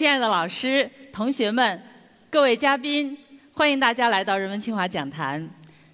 [0.00, 1.78] 亲爱的老师、同学们、
[2.30, 3.14] 各位嘉宾，
[3.52, 5.46] 欢迎大家来到人文清华讲坛。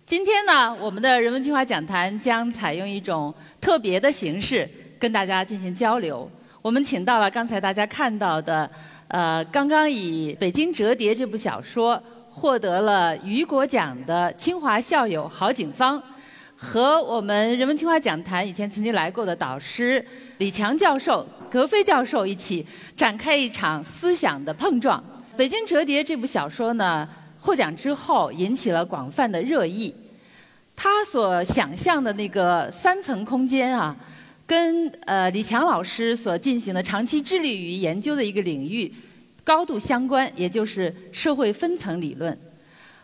[0.06, 4.70] 今天呢，我们的人文清华讲坛将采用一种特别的形式
[5.00, 6.30] 跟大家进行交流。
[6.62, 8.70] 我们请到了刚才大家看到的，
[9.08, 16.00] 呃，刚刚以《北京折叠》这部小说获得了雨果奖的清华校友郝景芳。
[16.58, 20.02] 和我们人文清华讲坛以前曾经来过的导师
[20.38, 24.98] 李强教授、格非教授一起展开一场思想的碰撞。
[25.36, 27.06] 《北京折叠》这部小说呢，
[27.38, 29.94] 获奖之后引起了广泛的热议。
[30.74, 33.94] 他所想象的那个三层空间啊，
[34.46, 38.90] 跟呃李强老师所进行的长期致力于研究的一个领域
[39.44, 42.36] 高度相关，也就是社会分层理论。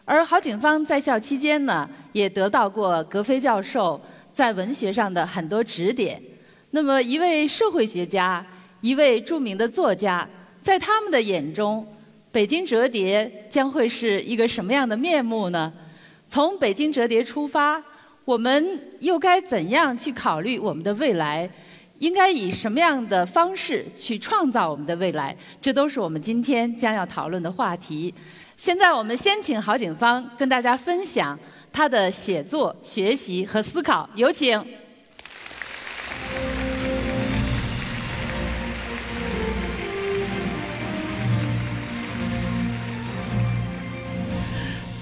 [0.04, 4.00] 而郝景芳在校期间呢，也得到过格非教授
[4.32, 6.22] 在文学上的很多指点。
[6.70, 8.44] 那么，一位社会学家，
[8.80, 10.28] 一位著名的作家，
[10.60, 11.86] 在他们的眼中，
[12.30, 15.72] 《北京折叠》将会是一个什么样的面目呢？
[16.26, 17.82] 从《北京折叠》出发，
[18.24, 21.50] 我们又该怎样去考虑我们的未来？
[21.98, 25.36] 应该以什么样的方式去创造我们的未来？
[25.60, 28.12] 这都是我们今天将要讨论的话题。
[28.56, 31.38] 现在我们先请郝景芳跟大家分享
[31.72, 34.62] 他的写作、学习和思考，有请。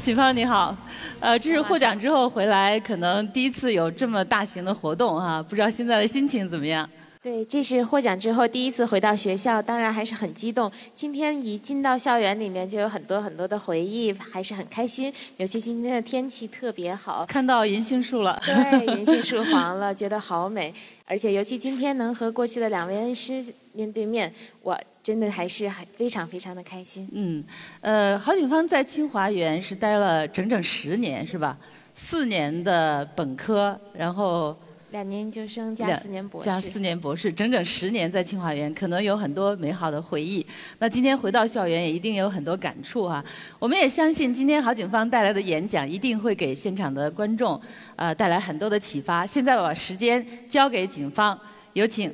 [0.00, 0.75] 景芳你好，
[1.19, 6.88] 呃，这是获奖之后回来，可能第一次有这么大型的活动哈，不知道现在的心情怎么样？
[7.22, 10.72] 对，这是获奖之后第一次回到学校，当然还是很激动。
[10.94, 15.12] 今天一进到校园里面，就有很多很多的回忆，还是很开心。
[15.36, 20.72] 尤其今天的天气特别好，看到银杏树了，对，银杏树黄了，觉得好美。
[21.04, 23.44] 而且尤其今天能和过去的两位恩师
[23.75, 24.32] 面对面，
[24.62, 27.06] 我真的还是很非常非常的开心。
[27.12, 27.44] 嗯，
[27.82, 31.58] 呃，郝景芳在清华园是待了整整十年，是吧？
[31.94, 34.56] 四年的本科，然后。
[34.90, 40.44] 两年研究生加四年博士，加四年博士，整整十年在清华园，可能有很多美好的回忆。
[40.78, 43.24] 那今天回到校园，也一定有很多感触啊！
[43.58, 47.60] 我们也相信，今天郝景芳带来的演讲一定会给现场的观众，
[47.94, 49.24] 呃，带来很多的启发。
[49.24, 51.38] 现在我把时间交给景芳，
[51.74, 52.10] 有请。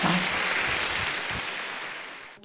[0.00, 0.35] 好。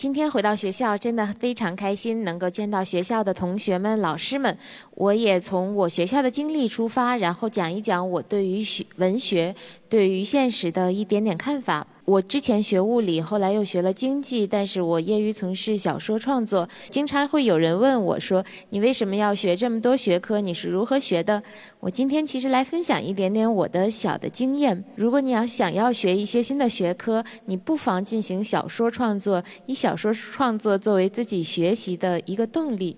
[0.02, 4.58] 今天回到学校，真的非常开心，能够见到学校的同学们、老师们。
[4.96, 9.56] 我也从我学校的经历出发，然后讲一讲我对于学文学、
[9.88, 11.86] 对于现实的一点点看法。
[12.06, 16.68] 我之前学物理，后来又学了经济，但是我业余从事小说创作。
[16.90, 20.42] 经常会有人问我说：“你为什么要学这么多学科？
[20.42, 21.42] 你是如何学的？”
[21.80, 24.84] 我今天其实来分享一点点我的小的经验。
[24.96, 32.98] 如果你要想要学一些新的学科，你不妨进行小说创作，以小说创作作为自己学习的一个动力。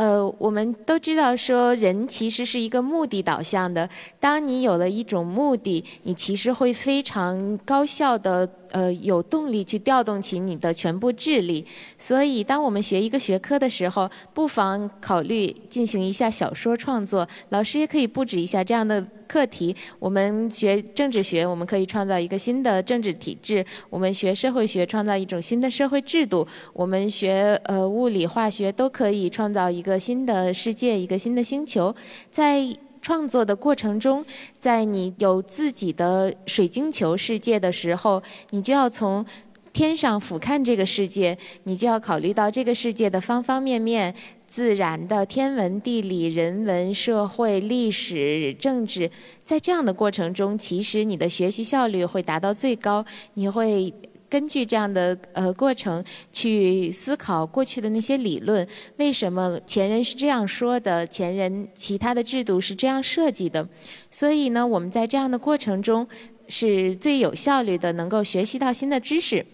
[0.00, 3.86] 呃，我们都知道说，人其实是一个目的导向的。
[4.18, 8.48] 当你有了一种目的，你其实会非常高效的。
[8.72, 11.66] 呃，有动力去调动起你的全部智力。
[11.98, 17.26] 所以，当我们学一个学科的时候，不妨考虑进行一下小说创作。
[17.48, 19.76] 老师也可以布置一下这样的课题。
[20.00, 31.94] 我们学政治学，我们可以创造一个新的政治体制；我们学社会学，创造一种新的社会制度；我们学呃物理、化学，都可以创造一个新的世界、一个新的星球。
[32.28, 32.66] 在
[33.00, 34.24] 创作的过程中，
[34.58, 38.20] 在你有自己的水晶球世界的时候，
[38.50, 39.24] 你就要从
[39.72, 44.12] 天上俯瞰这个世界，你就要考虑到这个世界的方方面面，
[44.50, 49.10] 自然的、天文、地理、人文、社会、历史、政治，
[49.42, 53.02] 在这样的过程中，其实你的学习效率会达到最高，
[53.32, 53.94] 你会。
[54.30, 58.64] 根据这样的呃过程去思考过去的那些理论，
[58.96, 61.04] 为什么前人是这样说的？
[61.04, 63.68] 前人其他的制度是这样设计的，
[64.08, 66.06] 所以呢，我们在这样的过程中
[66.46, 69.44] 是最有效率的，能够学习到新的知识。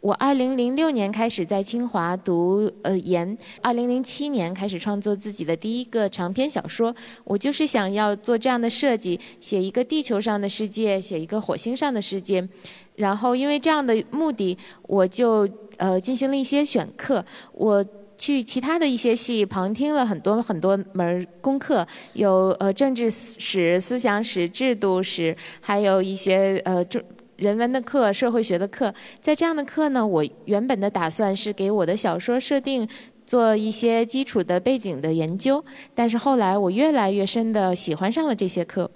[0.00, 6.94] 我二零零六年开始在清华读呃研，二零零七年开始创作自己的第一个长篇小说。
[7.24, 12.48] 我就是想要做这样的设计，写一个地球上的世界，写一个火星上的世界。
[12.94, 15.48] 然后因为这样的目的，我就
[15.78, 17.24] 呃进行了一些选课。
[17.52, 17.84] 我
[18.16, 27.02] 去其他的一些系旁听了很多很多门功课，有呃政治史、思想史、制度史，还有一些呃中。
[27.38, 32.86] 人文的课、社会学的课，在这样的课呢，我原本的打算是给我的小说设定
[33.24, 35.64] 做一些基础的背景的研究，
[35.94, 38.90] 但是后来我越来越深的喜欢上了这些课。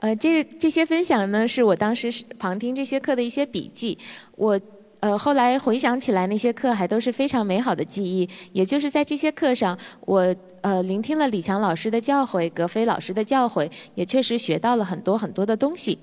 [0.00, 3.96] 呃，这这些分享呢，是我当时旁听这些课的一些笔记。
[4.34, 4.60] 我
[4.98, 8.28] 呃，后来回想起来，那些课还都是非常美好的记忆。
[8.52, 15.96] 也就是在这些课上，我呃聆听了李强老师的教诲，葛飞老师的教诲，也确实学到了很多很多的东西。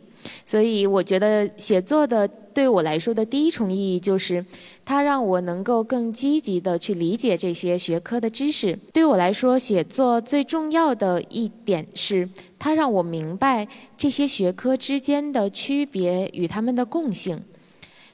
[0.46, 4.46] 所以我觉得写作的对我来说的第一重意义就是，
[4.84, 8.78] 它让我能够更积极的去理解这些学科的知识。
[8.92, 12.28] 对我来说，写作最重要的一点是，
[12.58, 13.68] 它让我明白
[13.98, 17.42] 这些学科之间的区别与它们的共性。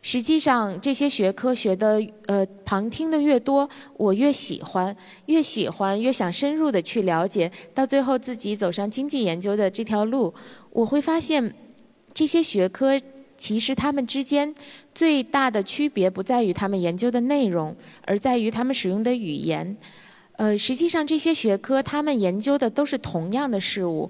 [0.02, 3.68] 实际上，这些学科学的呃旁听的越多，
[3.98, 10.32] 我越喜欢，越喜欢越想深入的去了解，到最后自己走上经济研究的这条路，
[10.72, 11.56] 我会发现。
[12.16, 13.00] 这些学科
[13.38, 14.56] 其实它们之间
[14.96, 17.76] 最大的区别不在于他们研究的内容，
[18.06, 19.76] 而在于他们使用的语言。
[20.38, 24.10] 呃，实际上这些学科他们研究的都是同样的事物。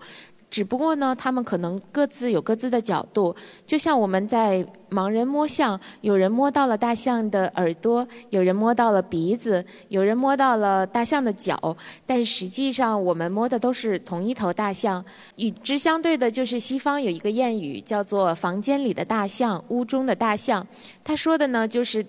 [0.55, 3.35] 只不过呢，他们可能各自有各自的角度，
[3.67, 11.75] 就像我们在盲人摸象，有人摸到了大象的耳朵，有人摸到了鼻子，有人摸到了大象的脚，
[12.05, 15.03] 但实际上我们摸的都是同一头大象。
[15.35, 20.65] 与之相对的就是西方有一个谚语，叫做“房间里的大象，屋中的大象”。
[21.03, 22.01] 他说的呢，就是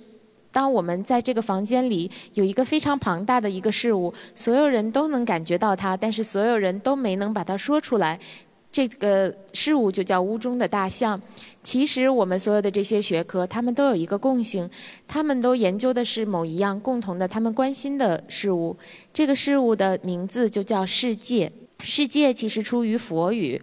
[0.56, 8.18] 当我们在这个房间里有一个非常庞大的一个事物，所有人都能感觉到它，但是所有人都没能把它说出来。
[8.72, 11.20] 这个事物就叫屋中的大象。
[11.62, 14.66] 其实我们所有的这些学科，他们都有一个共性，
[15.06, 18.74] 他们都研究的是某一样共同的、他们关心的事物。
[19.12, 21.52] 这个事物的名字就叫世界。
[21.80, 23.60] 世界其实出于佛语，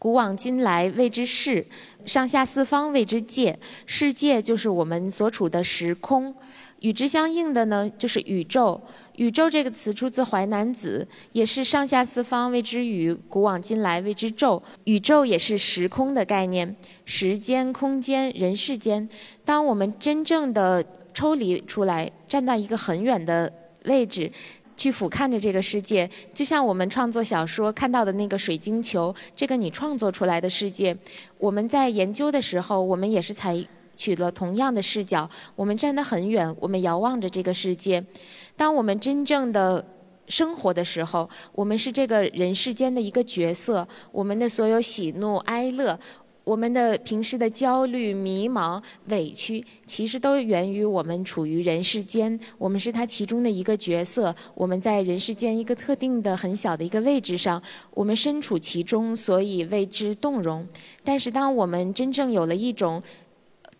[0.00, 1.62] 古往今来谓之世，
[2.06, 3.58] 上下四方谓之界。
[3.84, 6.34] 世界就是我们所处的时空。
[6.78, 8.80] 与之相应的呢，就是宇宙。
[9.16, 14.62] 宇宙这个词出自《淮南子》，也是上下四方谓之宇，古往今来谓之宙。
[14.84, 16.74] 宇宙也是时空的概念，
[17.04, 19.06] 时间、空间、人世间。
[19.44, 20.82] 当我们真正的
[21.12, 23.52] 抽离出来，站在一个很远的
[23.84, 24.32] 位置，
[24.80, 30.96] 去俯瞰着这个世界，就像我们创作小说看到的那个水晶球，这个你创作出来的世界，
[31.36, 33.62] 我们在研究的时候，我们也是采。
[33.96, 38.02] 取了同样的视角，我们站得很远，我们遥望着这个世界。
[38.56, 39.84] 当我们真正的
[40.26, 43.86] 生活的时候，我们是这个人世间的一个角色。
[44.10, 45.98] 我们的所有喜怒哀乐，
[46.42, 52.38] 我们的平时的焦虑、迷茫、委屈，其实都源于我们处于人世间。
[52.58, 60.66] 我们是他其中的一个角色，我们在人世间一个特定的很小的一个位置上，我们身处其中，所以为之动容。
[61.04, 63.02] 但是，当我们真正有了一种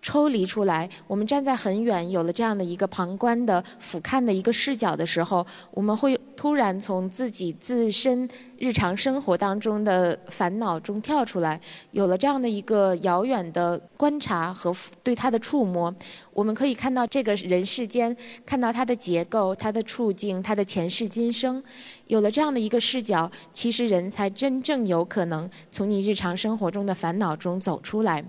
[0.02, 11.61] 抽离出来，我们站在很远，有了这样的一个旁观的俯瞰的一个视角的时候，我们会突然从自己自身日常生活当中的烦恼中跳出来，
[11.91, 15.94] 有了这样的一个遥远的观察和对它的触摸，
[16.32, 21.63] 我们可以看到这个人世间，看到它的结构、它的处境、它的前世今生，
[22.06, 28.25] 有了这样的一个视角，其实人才真正有可能从你日常生活中的烦恼中走出来。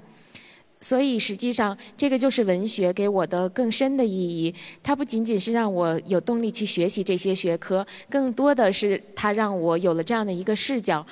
[0.84, 4.54] 所以，实际上，这个就是文学给我的更深的意义。
[4.82, 11.06] 它不仅仅是让我有动力去学习这些学科，更多的是它让我有了这样的一个视角，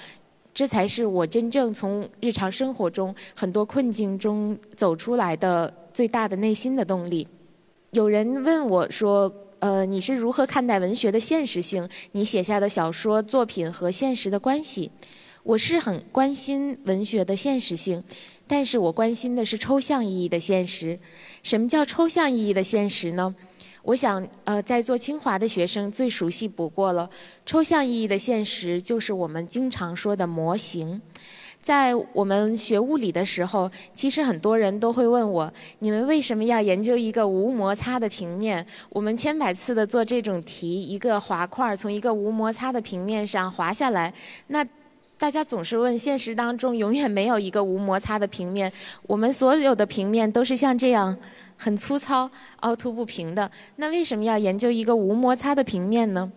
[0.56, 7.28] 这才是我真正从日常生活中很多困境中走出来的最大的内心的动力。
[7.92, 11.88] 有人问我说：“呃，你是如何看待文学的现实性？
[12.14, 14.90] 你写下的小说作品和现实的关系？”
[15.44, 18.04] 我是很关心文学的现实性。
[18.50, 20.98] 但是我关心的是抽象意义的现实。
[21.44, 23.36] 什么叫抽象意义的现实呢？
[23.84, 27.08] 我想，呃，在做清华的学生最熟悉不过了。
[27.46, 31.00] 抽象意义的现实就是我们经常说的模型。
[31.62, 38.66] 在我们学物理的时候，其实很多人都会问我：你们为什么要研究一个无摩擦的平面？
[38.90, 44.12] 我们千百次的做这种题，一个滑块从一个无摩擦的平面上滑下来，
[44.48, 44.66] 那。
[45.20, 48.72] 大家总是问，现实当中永远没有一个无摩擦的平面，
[49.06, 51.16] 我们所有的平面都是像这样
[51.58, 53.52] 很粗糙、凹凸不平的。
[53.76, 56.32] 那为什么要研究一个无摩擦的平面呢？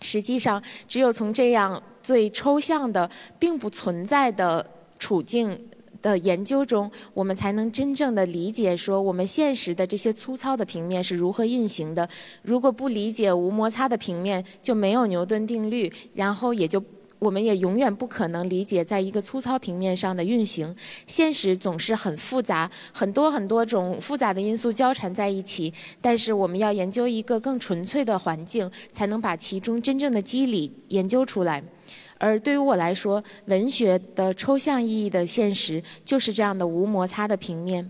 [0.00, 4.68] 实际上，只有从这样最抽象的、并不存在的
[4.98, 5.56] 处境
[6.02, 12.08] 的研究中，我们才能真正的理解说我们现实的这些粗糙的平面是如何运行的。
[12.42, 16.82] 如果不理解无摩擦的平面，就没有牛顿定律，然后也就。
[17.22, 20.74] 我们也永远不可能理解，在一个粗糙平面上的运行。
[21.06, 25.72] 现实总是很复杂，很多很多种复杂的因素交缠在一起。
[26.00, 31.62] 但是，我们要研究一个更纯粹的环境，才能把其中真正的机理研究出来。
[32.18, 37.88] 而对于我来说，文学的抽象意义的现实，就是这样的无摩擦的平面。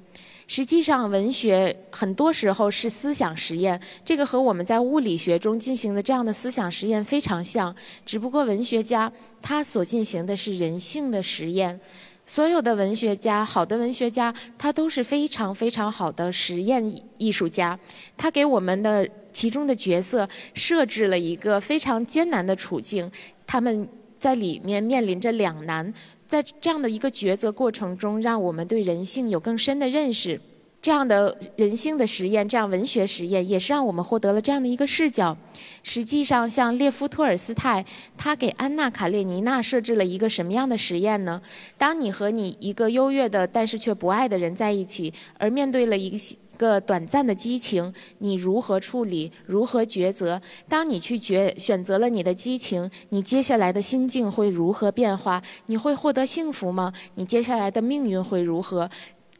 [0.54, 7.74] 实际上，文学很多时候是思想实验，这个和我们在物理学中进行的这样的思想实验非常像。
[8.04, 11.80] 只不过文学家他所进行的是人性的实验。
[12.26, 17.78] 所有的文学家，好的文学家，他都是非常非常好的实验艺术家。
[18.18, 23.10] 他给我们的其中的角色设置了一个非常艰难的处境，
[23.46, 25.90] 他们在里面面临着两难。
[26.32, 30.40] 在这样的一个抉择过程中，让我们对人性有更深的认识。
[30.80, 35.36] 这样的人性的实验，这样文学实验，也是让我们获得了这样的一个视角。
[35.82, 37.84] 实际上，像列夫·托尔斯泰，
[38.16, 41.42] 他给安娜·卡列尼娜设置了一个什么样的实验呢？
[41.76, 46.16] 当你和你一个优越的但是却不爱的人在一起，而面对了一个
[46.62, 46.80] 个。
[46.80, 49.30] 短暂的激情，你如何处理？
[49.46, 50.40] 如何抉择？
[50.68, 55.42] 当你去决选择了你的激情，你接下来的心境会如何变化？
[55.66, 56.92] 你会获得幸福吗？
[57.14, 58.88] 你接下来的命运会如何？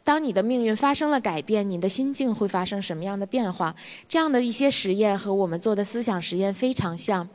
[0.04, 3.74] 当你的命运发生了改变，你的心境会发生什么样的变化？
[4.08, 7.28] 这样的一些实验和我们做的思想实验非常像。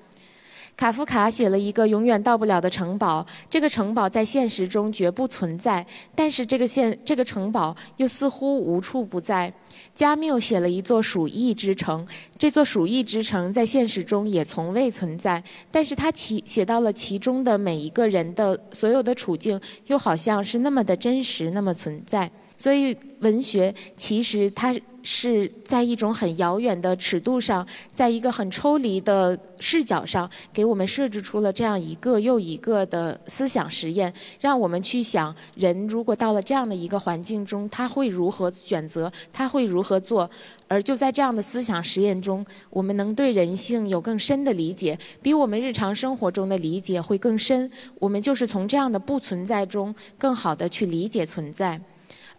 [0.78, 9.52] 卡夫卡写了一个永远到不了的城堡，这个城堡在现实中绝不存在，但是这个现这个城堡又似乎无处不在。
[9.96, 12.08] 加缪写了一座鼠疫之城，
[12.38, 22.30] 这座鼠疫之城在现实中也从未存在，但是他其写到了其中的每一个人的所有的处境，又好像是那么的真实，那么存在。
[22.56, 24.76] 所以文学其实它。
[25.10, 39.10] 是在一种很遥远的尺度上，在一个很抽离的视角上，给我们设置出了这样一个又一个的思想实验，让我们去想：人如果到了这样的一个环境中，他会如何选择？
[39.32, 40.30] 他会如何做？
[40.68, 47.72] 而就在这样的思想实验中，我们能对人性有更深的理解，比我们日常生活中的理解会更深。
[48.00, 51.80] 我们就是从这样的不存在中，更好的去理解存在。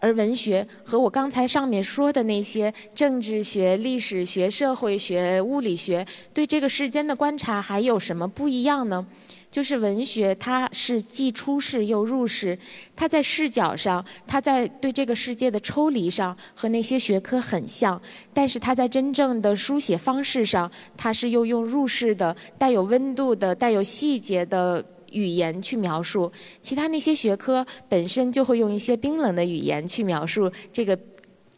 [0.01, 9.07] 而文学和我刚才上面说的那些政治学、历史学、社会学、物理学对这个世间的观察还有什么不一样呢？
[9.51, 12.57] 就是文学它是既出世又入世，
[12.95, 18.01] 它在视角上，它在对这个世界的抽离上和那些学科很像，
[18.35, 24.85] 但是它在真正的书写方式上，它是又用入世的、带有温度的、带有细节的。
[25.13, 30.99] 语言去描述，其他那些学科本身就会用一些冰冷的语言去描述这个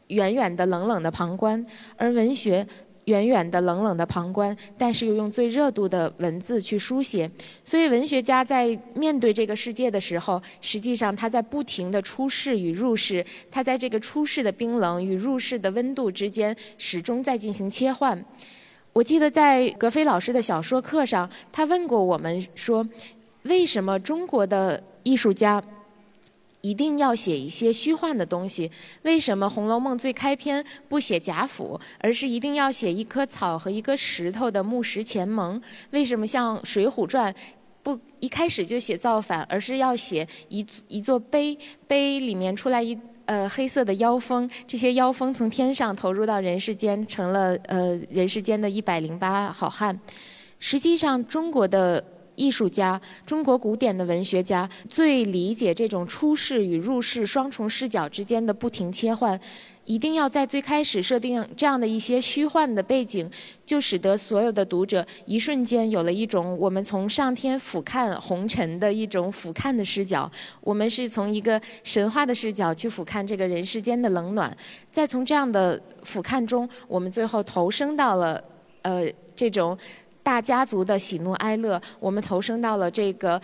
[0.08, 1.64] 远远的冷冷的旁观，
[1.96, 2.66] 而文学
[3.06, 7.28] 远远的冷冷的旁观，但是又用最热度的文字去书写。
[7.64, 18.24] 所以文学家在面对这个世界的时候，实际上他在不停的出世与入世，他在这个出世的冰冷与入世的温度之间始终在进行切换。
[18.92, 22.86] 我记得在格非老师的小说课上，他问过我们说。
[23.44, 25.62] 为什么中国的艺术家
[26.60, 28.70] 一定要写一些虚幻的东西？
[29.02, 35.58] 为什么《红楼梦》最开篇不写贾府，而是一定要写一棵草和一个石头的木石前盟？
[35.92, 37.32] 为什么像《水浒传》
[37.82, 41.56] 不一开始就写造反，而是要写一一座碑？
[41.88, 49.98] 碑里面出来一呃黑色的妖风，这些妖风从天上投入到人世间，成了呃人世间的一百零八好汉。
[50.58, 52.04] 实际上，中国的。
[52.40, 59.38] 艺术家，中国古典的文学家最理解这种出世与入世双重视角之间的不停切换，
[59.84, 63.30] 一定要在最开始设定这样的一些虚幻的背景，
[63.66, 70.30] 就使得所有的读者一瞬间有了一种我们从上天俯瞰红尘的一种俯瞰的视角，
[70.62, 74.56] 我们是从一个神话的视角去俯瞰这个人世间的冷暖，
[74.90, 78.42] 再从这样的俯瞰中，我们最后投生到了
[78.80, 79.06] 呃
[79.36, 79.76] 这种。
[80.30, 83.42] 大家族的喜怒哀乐，我们投生到了这个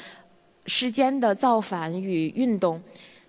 [0.66, 2.80] 世间的造反与运动，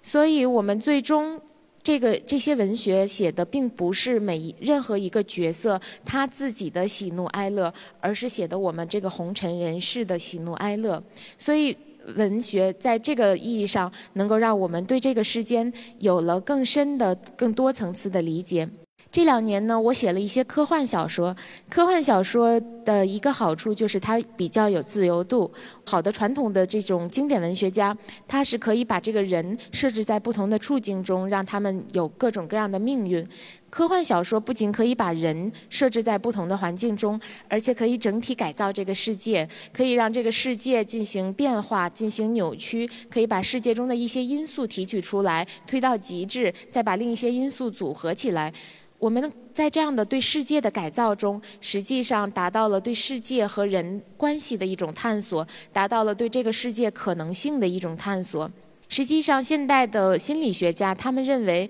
[0.04, 1.42] 所以我们最终
[1.82, 11.02] 这个这些文学写的并不是每一任何一个角色他自己的喜怒哀乐，而是写的我们这个红尘人世的喜怒哀乐。
[11.40, 11.76] 所以
[12.16, 18.70] 文学在这个意义上，能够让我们对这个世间有了更深的、更多层次的理解。
[19.18, 21.36] 这两年呢，我写了一些科幻小说。
[21.68, 25.52] 科幻小说的一个好处就是它比较有自由度。
[25.88, 27.98] 好的传统的这种经典文学家，
[28.28, 33.28] 他是可以把这个人设置在不同的处境中，让他们有各种各样的命运。
[33.72, 37.20] 科幻小说不仅可以把人设置在不同的环境中，
[37.50, 48.54] 而且可以整体改造这个世界，可以让这个世界进行变化、进行扭曲，可以把世界中的一些因素提取出来，推到极致，再把另一些因素组合起来。
[49.00, 58.50] 我们在这样的对世界的改造中，实际上达到了对世界和人关系的一种探索，达到了对这个世界可能性的一种探索。
[58.90, 61.70] 实际上，现代的心理学家他们认为，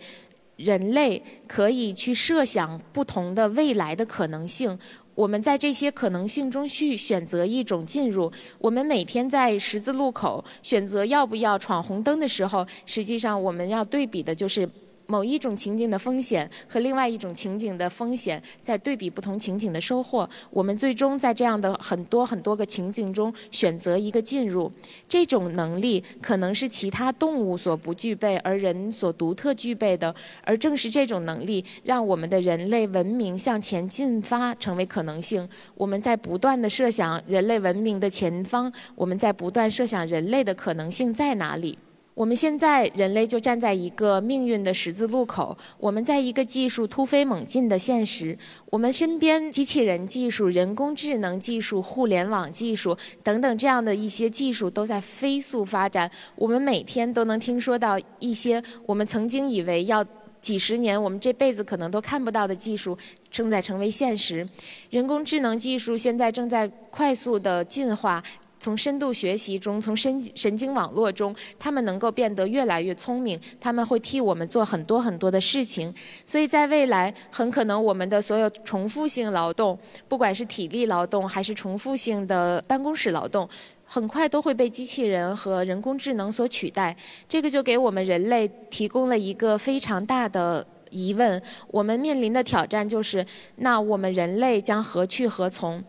[0.55, 4.79] 人类可以去设想不同的未来的可能性。
[5.13, 8.31] 我们在这些可能性中去选择一种进入。
[8.59, 14.69] 我们每天在十字路口选择要不要闯红灯的时候，实际上我们要对比的就是。
[15.07, 24.71] 某一种情景的风险和另外一种情景的风险，在对比不同情景的收获，我们最终在这样的很多很多个情景中选择一个进入。
[25.09, 30.13] 这种能力可能是其他动物所不具备，而人所独特具备的。
[30.43, 35.47] 而正是这种能力，让我们的人类文明向前进发成为可能性。
[35.75, 41.77] 我们在不断的设想人类文明的前方，我们在不断设想人类的可能性在哪里。
[42.17, 48.35] 我们现在人类就站在一个命运的十字路口，我们在一个技术突飞猛进的现实，
[48.71, 56.09] 我们身边机器人技术、人工智能技术、互联网技术等等这样的一些技术都在飞速发展。
[56.35, 60.03] 我们每天都能听说到一些我们曾经以为要
[60.41, 62.97] 几十年、我们这辈子可能都看不到的技术
[63.29, 64.47] 正在成为现实。
[64.89, 68.23] 人工智能技术现在正在快速的进化。
[68.59, 75.93] 从深度学习中，从神神经网络中，他们能够变得越来越聪明，他们会替我们做很多很多的事情。
[76.25, 83.47] 所以在未来，很可能我们的所有重复性劳动，不管是体力劳动还是重复性的办公室劳动，
[83.85, 86.95] 很快都会被机器人和人工智能所取代。
[87.29, 93.25] 这个就给我们人类提供了一个非常大的疑问：我们面临的挑战就是，
[93.57, 95.83] 那我们人类将何去何从？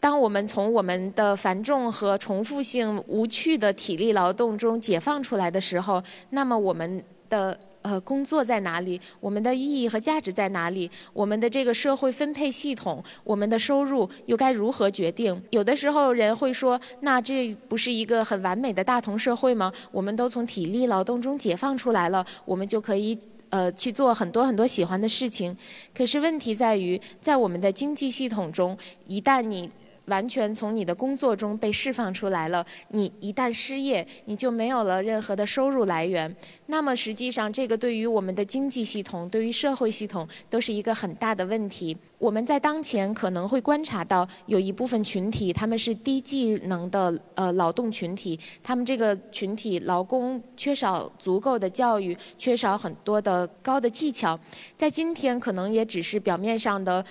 [0.00, 9.00] 当我们从我们的繁重和重复性、无趣的体力劳动中解放出来的时候，那么我们的呃工作在哪里？
[9.18, 10.88] 我们的意义和价值在哪里？
[11.12, 15.42] 我们的这个社会分配系统，我们的收入又该如何决定？
[15.50, 19.72] 有的时候人会说，那这不是一个很完美的大同社会吗？
[19.90, 23.18] 我们都从体力劳动中解放出来了，我们就可以
[23.50, 25.56] 呃去做很多很多喜欢的事情。
[25.92, 29.68] 可是问题在于，在我们的经济系统中，一旦你
[30.08, 32.64] 完全从你的工作中被释放出来了。
[32.90, 36.34] 你一旦失业，你就没有了任何的收入来源。
[36.66, 41.96] 那么实际上，这个对于我们的经济系统、对于社会系统都是一个很大的问题。
[42.18, 54.38] 我们在当前可能会观察到，有一部分群体他们是低技能的呃劳动群体，他们这个群体劳工缺少足够的教育，缺少很多的高的技巧，
[54.76, 57.04] 在今天可能也只是表面上的。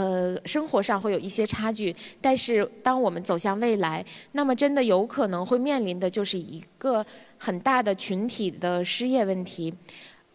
[0.00, 7.04] 呃，生活上会有一些差距，但是当我们走向未来，那么真的有可能会面临的就是一个
[7.36, 9.74] 很大的群体的失业问题。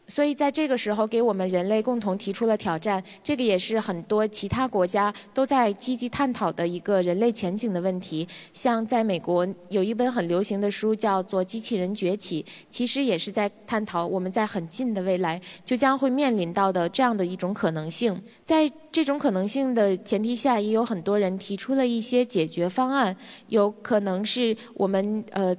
[0.07, 3.03] 所以在这个时候，给我们人类共同提出了挑战。
[3.23, 8.27] 这个也是很多其他国家都在积极探讨的一个人类前景的问题。
[8.53, 18.21] 像在美国有一本很流行的书叫做《机器人崛起》，其实也是在探讨我们在很近的未来就将会面临到的这样的一种可能性。
[18.43, 23.15] 在这种可能性的前提下，也有很多人提出了一些解决方案，
[23.47, 25.55] 有可能是我们呃。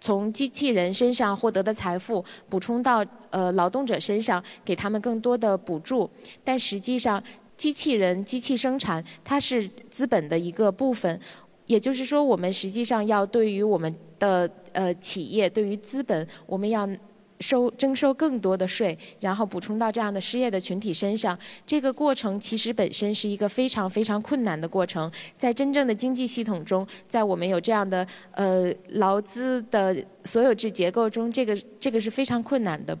[0.00, 6.10] 从机器人身上获得的财富补充到呃劳动者身上，给他们更多的补助。
[6.42, 7.22] 但实际上，
[7.56, 11.20] 机器人机器生产它是资本的一个部分，
[11.66, 16.88] 也就是说，我们实际上要对于我们的呃企业，对于资本，我们要。
[17.40, 25.10] 收征收更多的税，然后补充到这样的失业的群体身上，这个过程其实本身是一个非常非常困难的过程。
[25.36, 32.96] 在真正的经济系统中，在我们有这样的呃劳资的所有制结构中，这个这个是非常困难的。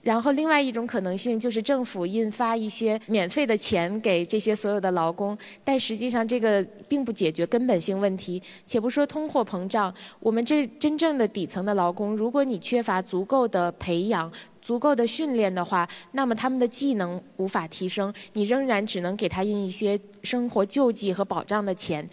[0.00, 8.40] 然后，另外一种可能性就是政府印发一些免费的钱给这些所有的劳工，但实际上这个并不解决根本性问题。
[8.64, 14.32] 且不说通货膨胀，我们这真正的底层的劳工，如果你缺乏足够的培养、
[14.62, 22.08] 足够的训练的话，那么他们的技能无法提升，你仍然只能给他印一些生活救济和保障的钱。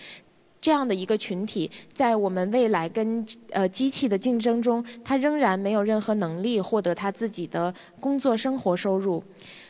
[0.65, 9.23] 这样的一个群体，在我们未来跟呃机器的竞争中，他仍然没有任何能力获得他自己的工作生活收入。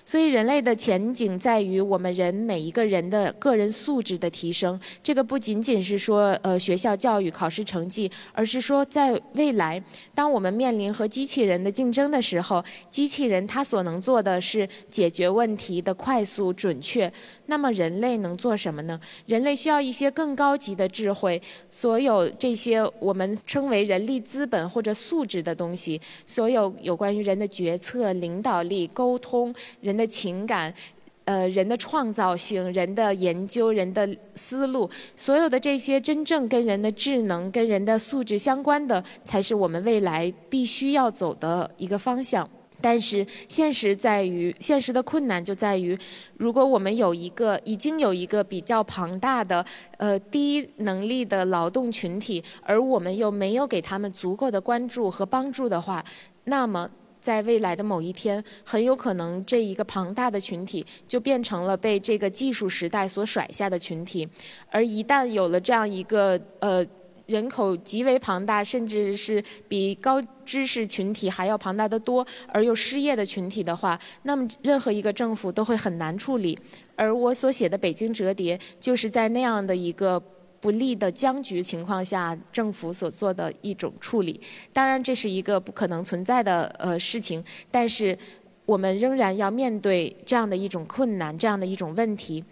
[0.08, 4.80] 所以，人类的前景在于我们人每一个人的个人素质的提升。
[5.02, 17.12] 这个不仅仅是说，呃，学校教育、考试成绩，而是说，在未来，当我们面临和机器人的竞争的时候，机器人它所能做的是解决问题的快速、准确。
[17.48, 19.00] 那么，人类能做什么呢？
[19.26, 21.42] 人类需要一些更高级的智慧。
[21.68, 29.95] 所有这些我们称为人力资本或者素质的东西，所有有关于人的决策、领导力、沟通、人。
[29.96, 30.74] 人的情感，
[31.24, 34.06] 呃，人的创造性，人的研究，人的
[34.36, 42.48] 思路，所有的这些真正跟人的智能、跟人的素质相关的，才是我们未来必须要走的一个方向。
[42.82, 45.98] 但是现实在于，现实的困难就在于，
[46.36, 49.66] 如果我们有一个已经有一个比较庞大的
[49.98, 56.04] 呃低能力的劳动群体，而我们又没有给他们足够的关注和帮助的话，
[56.44, 56.88] 那么
[57.26, 64.30] 在未来的某一天，很有可能这一个庞大的群体就变成了被这个技术时代所甩下的群体，
[64.70, 66.86] 而一旦有了这样一个呃。
[67.28, 76.56] 人口极为庞大，甚至是比高知识群体还要庞大的多，而又失业的群体的话，那么任何一个政府都会很难处理。
[76.96, 80.22] 而我所写的《北京折叠》，就是在那样的一个
[80.66, 84.42] 不利的僵局情况下，政府所做的一种处理。
[84.74, 88.18] 当然，这是一个不可能存在的呃事情，但是
[88.66, 92.44] 我们仍然要面对这样的一种困难，这样的一种问题。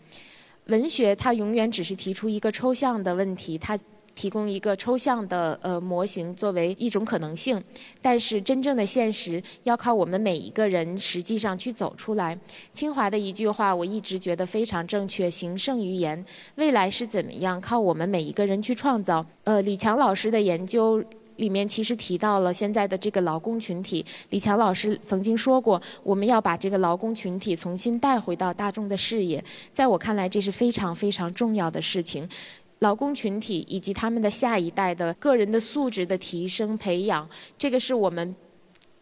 [0.67, 3.75] 文学它永远只是提出一个抽象的问题，它。
[4.15, 7.61] 提供一个抽象的呃模型作为一种可能性，
[8.01, 12.37] 但是真正的现实要靠我们每一个人实际上去走出来。
[12.71, 16.23] 清华的一句话我一直觉得非常正确：行胜于言。
[16.55, 17.59] 未来是怎么样？
[17.59, 19.25] 靠我们每一个人去创造。
[19.43, 21.03] 呃，李强老师的研究
[21.37, 24.05] 里面其实提到了现在的这个劳工群体。
[24.29, 29.43] 李强老师曾经说过，我们要把这个劳工群体重新带回到大众的视野。
[29.71, 32.29] 在我看来，这是非常非常重要的事情。
[32.83, 38.35] 劳工群体以及他们的下一代的个人的素质的提升培养，这个是我们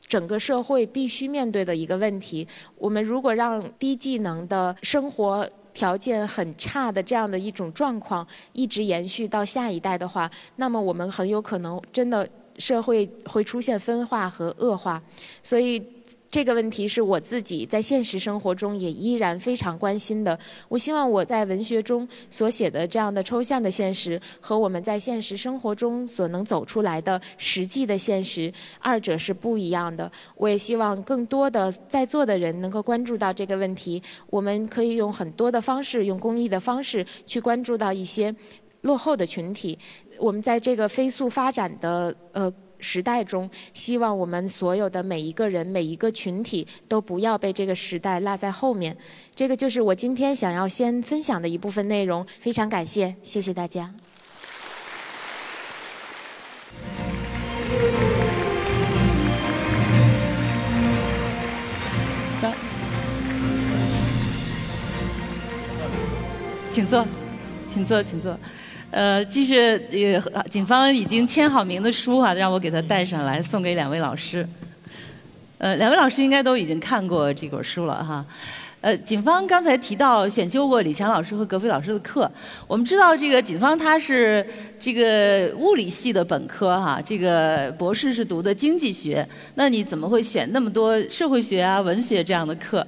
[0.08, 2.48] 整个社会必须面对的一个问题。
[2.78, 15.02] 我们如果让低技能的生活条件很差的这样的一种状况一直延续到下一代的话，那么我们很有可能真的社会会出现分化和恶化。
[15.42, 15.82] 所以。
[16.32, 20.40] 这个问题是我自己在现实生活中也依然非常关心的。
[20.70, 30.10] 我希望我在文学中所写的这样的抽象的现实，和我们在现实生活中所能走出来的实际的现实，二者是不一样的。
[30.36, 34.02] 我也希望更多的在座的人能够关注到这个问题。
[34.30, 38.34] 我们可以用很多的方式，用公益的方式去关注到一些
[38.84, 39.78] 落后的群体。
[40.18, 42.50] 我们在这个飞速发展的呃。
[42.82, 48.98] 时代中，希望我们所有的每一个人、每一个群体都不要被这个时代落在后面。
[49.34, 52.26] 这个就是我今天想要先分享的一部分内容。
[52.40, 53.94] 非常感谢，谢谢大家。
[66.72, 67.06] 请坐，
[67.68, 68.40] 请坐，请坐。
[68.92, 69.82] 呃，这是
[70.34, 74.46] 呃，警方已经签好名的书啊，让我给他带上来，送给两位老师。
[75.60, 78.26] 呃，两位老师应该都已经看过这本书了哈。
[78.82, 82.30] 呃，警方刚才提到选修过李强老师和格飞老师的课，
[82.68, 84.46] 我们知道这个警方他是
[84.80, 92.86] 这个物理系的本科哈，这个博士是读的经济学，那你怎么会选那么多社会学啊、文学这样的课？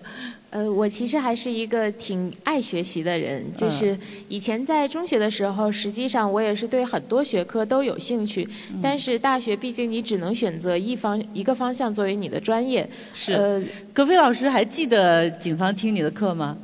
[0.54, 3.98] 呃，我其实还是一个挺爱学习的人，就是
[4.30, 8.48] 以前在中学的时候，实际上我也是对很多学科都有兴趣。
[8.80, 12.88] 但是大学毕竟你只能选择一方一个方向作为你的专业。
[13.16, 13.34] 是。
[13.34, 13.60] 呃，
[13.92, 16.56] 葛飞老师还记得警方听你的课吗？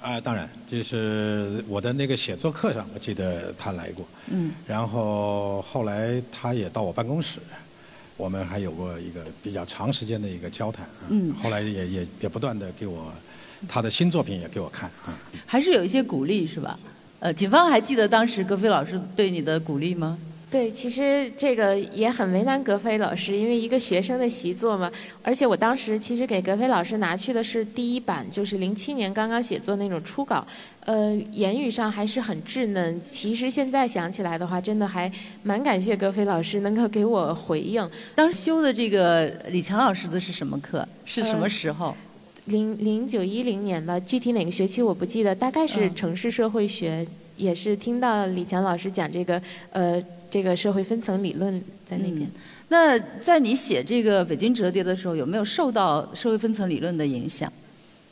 [0.00, 4.06] 啊，当然，就是我的那个写作课上，我记得他来过。
[4.30, 4.52] 嗯。
[4.68, 7.40] 然后后来他也到我办公室。
[8.20, 11.08] 我们还有过一个比较长时间的一个交谈啊，
[11.42, 13.10] 后来也也也不断的给我
[13.66, 16.78] 他的新作品也给我看啊，还是有一些鼓励是吧？
[17.20, 20.18] 呃，警方还记得当时格非老师对你的鼓励吗？
[20.50, 24.90] 对，其实这个也很为难格飞老师，因为一个学生的习作嘛，
[25.22, 30.44] 而且我当时其实给格飞老师拿去的是第一版，就是零七年刚刚写作那种初稿，
[30.86, 33.00] 呃，言语上还是很稚嫩。
[33.00, 35.08] 其实现在想起来的话，真的还
[35.44, 37.88] 蛮感谢格飞老师能够给我回应。
[38.16, 40.84] 当时修的这个李强老师的是什么课？
[41.04, 41.94] 是什么时候？
[42.46, 50.02] 零零九一零年吧，具体哪个学期我不记得，大概是城市社会学，也是听到李强老师讲这个，呃。
[50.30, 52.30] 这个社会分层理论在那边。
[52.68, 57.52] 那在你写这个《北京折叠》的时候，有没有受到社会分层理论的影响？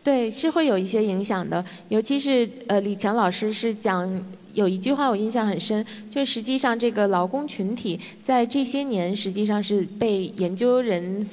[0.02, 1.64] 对，是会有一些影响的。
[1.88, 11.24] 尤其是呃，李强老师是讲有一句话我印象很深，就实际上这个劳工群体在这些年实际上是被研究人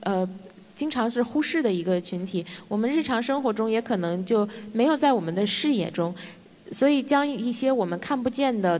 [0.00, 0.28] 呃
[0.74, 2.44] 经常是忽视的一个群体。
[2.68, 6.14] 我们日常生活中也可能就没有在我们的视野中，
[6.72, 8.78] 所以将一些我们看不见的。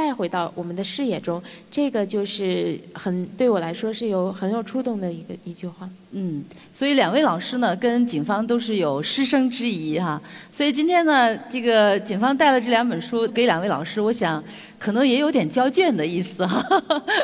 [0.00, 5.86] 带回到我们的视野中，这个就是很对我来说是有很有触动的一个一句话。
[6.12, 10.18] 嗯，所以两位老师呢，跟警方都是有师生之谊哈。
[10.50, 14.42] 所以今天呢，这个警方带了这两本书给两位老师，我想
[14.78, 16.64] 可能也有点交卷的意思哈。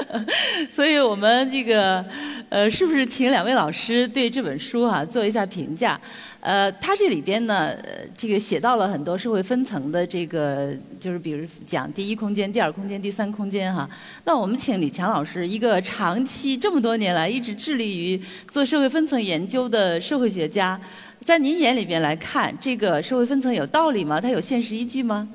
[0.71, 2.05] 所以我们这个
[2.51, 5.99] 呃，是不是请两位老师对这本书啊做一下评价？
[6.47, 7.77] 呃，它这里边呢，
[8.17, 13.91] 这个写到了很多社会分层的这个，就是比如讲第一空间、第二空间、第三空间哈。
[14.23, 20.81] 那我们请李强老师，一个长期这么多年来一直致力于做社会分层研究的社会学家，
[21.21, 24.21] 在您眼里边来看，这个社会分层有道理吗？
[24.21, 25.29] 它有现实依据吗？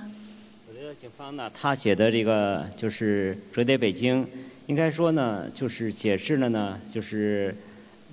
[0.69, 4.23] 我觉得警方呢，他写的这个就是《折叠北京》，
[4.67, 7.53] 应该说呢，就是解释了呢，就是。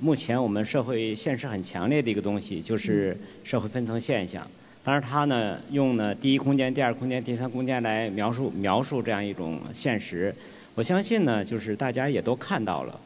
[0.01, 4.47] 目前我们社会现实很强烈的一个东西，就是社会分层现象。
[4.85, 10.33] 当然，他呢用呢第一空间、第二空间、第三空间来描述描述这样一种现实。
[10.77, 13.01] 我相信呢，就是大家也都看到了。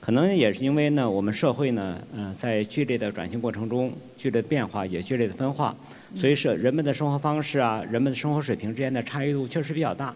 [0.00, 5.74] 可能也是因为呢，我们社会呢，嗯，在剧烈的转型过程中，剧烈的变化也剧烈的分化，
[6.16, 10.12] 所以是人们的生活方式啊，人们的生活水平之间的差异度确实比较大。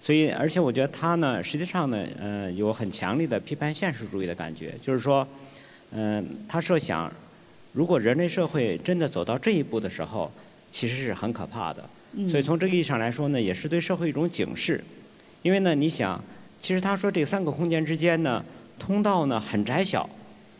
[0.00, 5.26] 所以，而且我觉得他呢，实际上呢，呃，有很强烈的批判现实主义的感觉，就是说。
[5.96, 7.10] 嗯，他设想，
[7.72, 10.28] 如果人类社会真的走到这一步的时候，
[10.68, 11.88] 其实是很可怕的。
[12.28, 14.82] 所以从这个意义上来说呢，也是对社会一种警示。
[15.42, 16.20] 因为呢，你想，
[16.58, 18.44] 其实他说这三个空间之间呢，
[18.76, 20.08] 通道呢很窄小。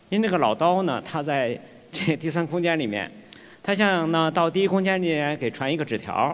[0.07, 1.59] 因为那个老刀呢，他在
[1.91, 3.11] 这第三空间里面，
[3.61, 6.33] 他想呢到第一空间里面给传一个纸条，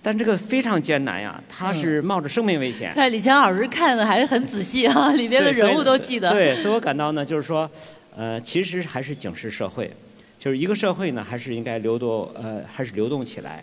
[0.00, 2.92] 但这个非常艰难呀，他是冒着生命危险。
[2.94, 6.30] 看李强老师看的还是很仔细啊，里边的人物都记得。
[6.30, 7.68] 对，所以我感到呢，就是说。
[8.16, 9.90] 呃，其实还是警示社会，
[10.38, 13.62] 就是一个社会呢，还是应该流动，呃，还是流动起来。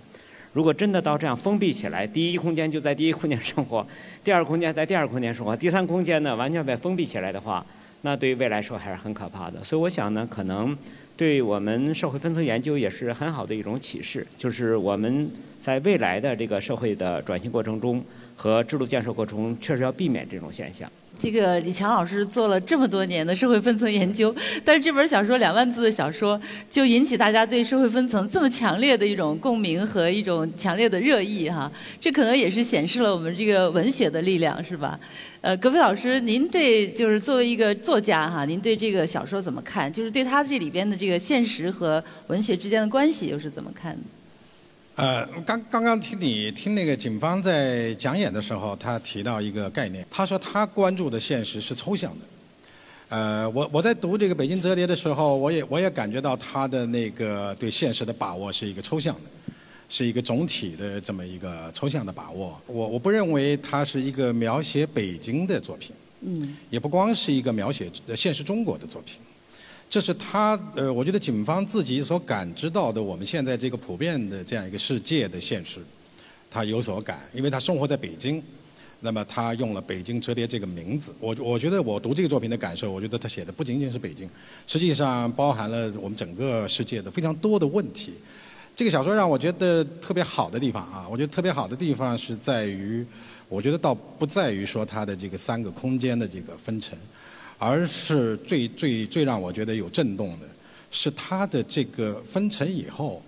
[0.54, 3.86] 如果真的到这样封闭起来，第一空间就在第一空间生活，
[4.24, 7.66] 第二空间在第二空间生活，第三空间呢完全被封闭起来的话，
[8.04, 9.64] 那对于未来说还是很可怕的。
[9.64, 10.78] 所以我想呢，可能
[11.18, 18.04] 对我们社会分层研究也是很好的一种启示，就是我们在未来的这个社会的转型过程中
[18.36, 20.88] 和制度建设过程中，确实要避免这种现象。
[21.18, 24.34] 这个李强老师做了这么多年的社会分层研究，
[24.66, 31.72] 但是这本小说两万字的小说，就引起大家对社会分层这么强烈的一种共鸣和一种强烈的热议哈，
[32.02, 35.00] 这可能也是显示了我们这个文学的力量，是吧？
[35.42, 39.92] 呃，葛飞老师，您对就是作为一个作家哈，您对这个小说怎么看？
[39.92, 44.02] 就是对他这里边的这个现实和文学之间的关系又是怎么看的？
[44.96, 52.26] 呃，刚刚刚听你听那个警方在讲演的时候，他提到一个概念，他说他关注的现实是抽象的。
[53.10, 59.54] 呃，我我在读这个《北京折叠》的时候，我也我也感觉到他的那个对现实的把握是一个抽象的，
[59.90, 62.62] 是一个总体的这么一个抽象的把握。
[62.68, 69.18] 我我不认为它是一个描写北京的作品，嗯，也不光是一个描写现实中国的作品。
[69.94, 75.80] 这是他呃，我觉得警方自己所感知到的我们现在这个普遍的这样一个世界的现实，
[76.50, 78.42] 他有所感，因为他生活在北京，
[79.02, 81.14] 那么他用了《北京折叠》这个名字。
[81.20, 84.28] 我我觉得我读这个作品的感受，我觉得他写的不仅仅是北京，
[84.66, 88.16] 实际上包含了我们整个世界的非常多的问题。
[88.76, 93.06] 这个小说让我觉得特别好的地方啊，我觉得特别好的地方是在于，
[93.48, 96.98] 我觉得倒不在于说它的这个三个空间的这个分层。
[97.66, 100.46] 而是最最最让我觉得有震动的，
[100.92, 103.22] 是它的这个分层以后，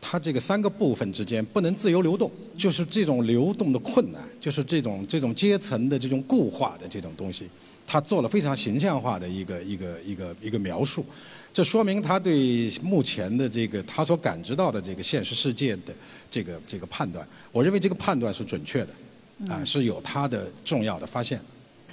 [0.00, 7.48] 它这个三个部分之间不能自由流动，就是这种流动的困难，就是这种这种阶层的这种固化的这种东西，
[7.86, 11.06] 他做了非常形象化的一个一个一个一个描述，
[11.54, 15.94] 这说明他对目前的这个他所感知到的这个现实世界的
[16.28, 21.40] 这个这个判断，我认为这个判断是准确的，啊，是有他的重要的发现。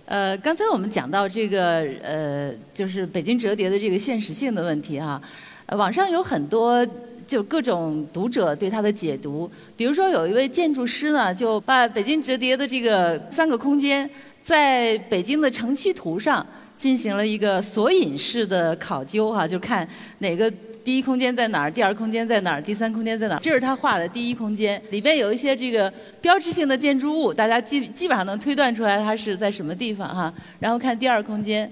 [0.06, 5.22] 呃，刚才我们讲到这个呃，就是北京折叠的这个现实性的问题哈，
[5.70, 6.86] 网上有很多
[7.26, 14.10] 就各种读者对它的解读，比如说有一位建筑师呢，就把北京折叠的这个三个空间
[14.42, 19.88] 在北京的城区图上进行了一个索引式的考究哈，就看
[20.20, 20.52] 哪个。
[20.84, 21.72] 第一空间在哪儿？
[21.72, 22.62] 第二空间在哪儿？
[22.62, 23.40] 第三空间在哪儿？
[23.40, 25.92] 这是他画的第一空间，里边有一些这个
[26.22, 30.34] 标志性的建筑物，大家基基本上能推断出来它是在什么地方哈。
[30.60, 31.72] 然后看第二空间，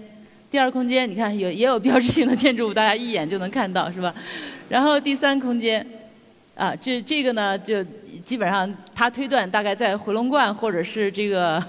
[0.49, 4.15] 第二空间你看有也有标志性的建筑物，大家一眼就能看到是吧？
[4.69, 5.85] 然后第三空间，
[6.55, 7.83] 啊，这这个呢就
[8.23, 11.61] 基本上他推断大概在回龙观或者是这个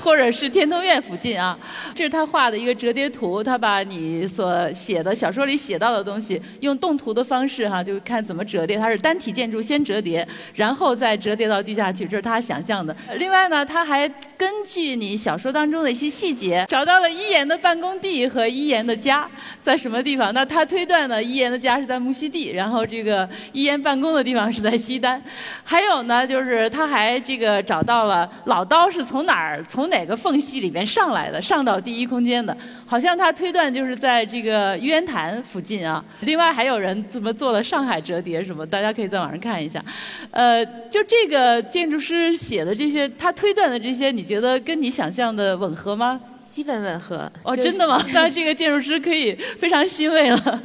[0.00, 1.58] 或者是天通苑附近啊。
[1.94, 8.76] 这是他画的一个折叠图，他把你所写的小说里写到的东西，用动图的方式哈，就看怎么折叠。
[8.76, 12.96] 它是单体建筑先折叠，然后再折叠到地下去，这是他想象的。
[13.16, 19.28] 另外呢，他还根据你小说当中的一些细节，找到了一言的办公地和一言的家
[19.60, 20.32] 在什么地方。
[20.34, 25.22] 那他推断呢，一言的家是在木樨地，然后这个一言办公的地方是在西单。
[25.62, 36.04] 还有呢，就是他还这个找到了老刀是从哪儿从哪个缝隙里面上来的，上到第一空间的，好像他推断就是在这个玉渊潭附近啊。
[36.20, 39.84] 另外还有人怎么做了上海折叠什么，大家可以在网上看一下。
[40.30, 46.20] 呃，就这个建筑师写的这些，他推断的这些，你觉得跟你想象的吻合吗？
[46.50, 47.98] 基本吻合哦，真的吗？
[48.12, 50.62] 那这个建筑师可以非常欣慰了。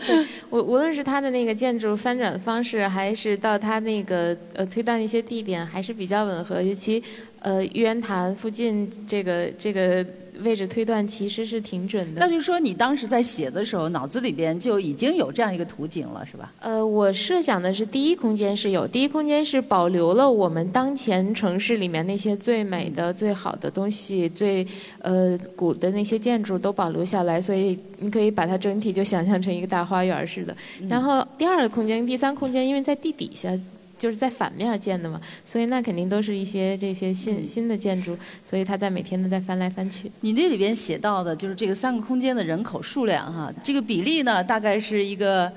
[0.50, 6.62] 无无论是他的那个建筑翻转方式，还是到他那个呃推断的一些地点，还是比较吻合。
[6.62, 7.02] 尤其
[7.39, 10.06] 呃玉渊潭附近这个这个。
[10.41, 12.21] 位置推断其实是挺准的。
[12.21, 16.54] 那就是说，你当时在写的时候，脑子里边就已经有这样一个图景了，是吧？
[16.60, 24.63] 呃，我设想的是第一空间是有，第一空间是保留了我们当前城市里面那些最美的、最好的东西，最
[25.00, 30.56] 呃古的那些建筑都保留下来，所以你可以把它整体就想象成一个大花园似的。
[30.88, 33.52] 然后第二个空间、第三空间，因为在地底下。
[33.98, 40.12] 就是在反面建的嘛，所以那肯定都是一些这些新新的建筑，所以它在每天都在翻来翻去。
[40.22, 45.52] 你这里边写到的就是这个三个空间的人口数量哈，这个比例呢大概是一个，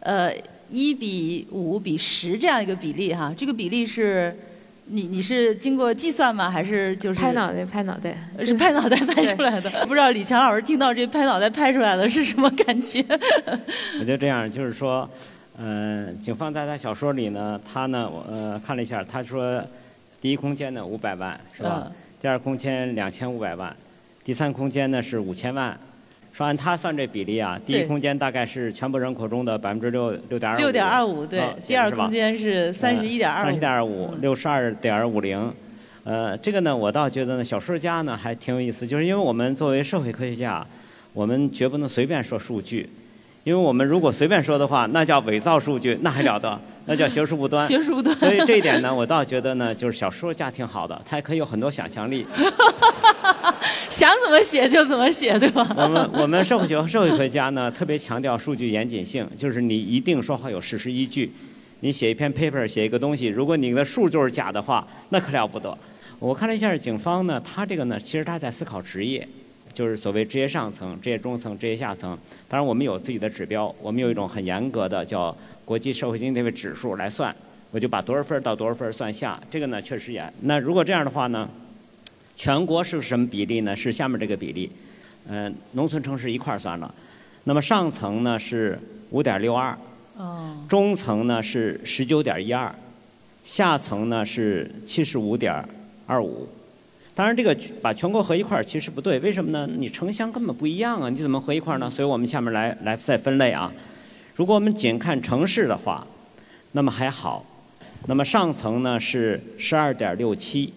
[0.00, 0.30] 呃
[0.68, 4.36] 一比五比十这样一个比例哈，这个比例是，
[4.88, 6.50] 你你是经过计算吗？
[6.50, 8.16] 还是就是拍脑袋拍脑袋？
[8.42, 9.70] 是拍脑袋拍出来的。
[9.86, 13.04] 不知道李强老师听到这拍脑袋拍出来的是什么感觉？
[14.00, 15.08] 我就这样，就是说。
[15.58, 19.62] 嗯，警方在他小说里呢，他呢，我呃看了一下，他说，
[20.20, 21.90] 第一空间呢五百万是吧？
[22.20, 23.74] 第二空间两千五百万，
[24.22, 25.78] 第三空间呢是五千万。
[26.34, 30.60] 说按他算这比例啊，第一空间大概是全部人口中的百分之六六点二五。
[30.60, 33.44] 六点二五对，第二空间是三十一点二五。
[33.44, 35.50] 三十一点二五，六十二点五零。
[36.04, 40.64] 呃，这个呢，我倒觉得呢，小说家呢还挺有意思，就是因为我们作为社会科学家，
[41.14, 42.86] 我们绝不能随便说数据。
[43.46, 46.60] 因为我们如果随便说的话，那叫伪造数据，那还了得？
[46.86, 47.64] 那叫学术不端。
[47.64, 48.16] 学术不端。
[48.16, 52.26] 所以这一点呢，我倒觉得呢，就是小说家挺好的，他可以有很多想象力。
[53.88, 55.64] 想怎么写就怎么写，对吧？
[55.76, 61.32] 我们我们社会学和社会学家呢，特别强调数据严谨性，就是你一定说话有事实依据。
[61.78, 65.78] 你写一篇 paper，写一个东西，如果你的数就是假的话，那可了不得。
[66.18, 69.28] 我看了一下警方呢，他这个呢，其实他在思考职业。
[69.76, 72.18] 就是所谓职业上层、职业中层、职业下层。
[72.48, 75.36] 当然，我们有自己的指标，我们有一种很严格的叫
[75.66, 77.36] 国际社会经济位指数来算。
[77.72, 80.32] 我就把多少分到多少分算下，这个呢确实严。
[80.40, 81.46] 那如果这样的话呢，
[82.34, 83.76] 全国是什么比例呢？
[83.76, 84.72] 是下面这个比例。
[85.28, 86.94] 嗯，农村城市一块儿算了。
[87.44, 88.78] 那么上层呢是
[89.10, 89.76] 五点六二，
[90.66, 92.74] 中层呢是十九点一二，
[93.44, 95.62] 下层呢是七十五点
[96.06, 96.48] 二五。
[97.16, 99.66] 当然，这个把全国合一块儿其实不对，为什么呢？
[99.78, 101.88] 你城乡根本不一样啊，你怎么合一块儿呢？
[101.88, 103.72] 所以我们下面来来再分类啊。
[104.34, 106.06] 如果我们仅看城市的话，
[106.72, 107.42] 那么还好。
[108.06, 110.74] 那么上层呢是十二点六七，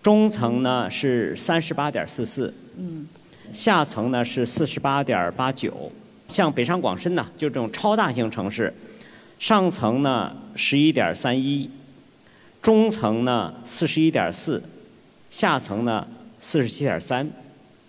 [0.00, 3.08] 中层呢是三十八点四四，嗯，
[3.50, 5.90] 下层呢是四十八点八九。
[6.28, 8.72] 像北上广深呢，就这种超大型城市，
[9.40, 11.68] 上层呢十一点三一，
[12.62, 14.62] 中层呢四十一点四。
[15.32, 16.06] 下层呢，
[16.38, 17.26] 四十七点三，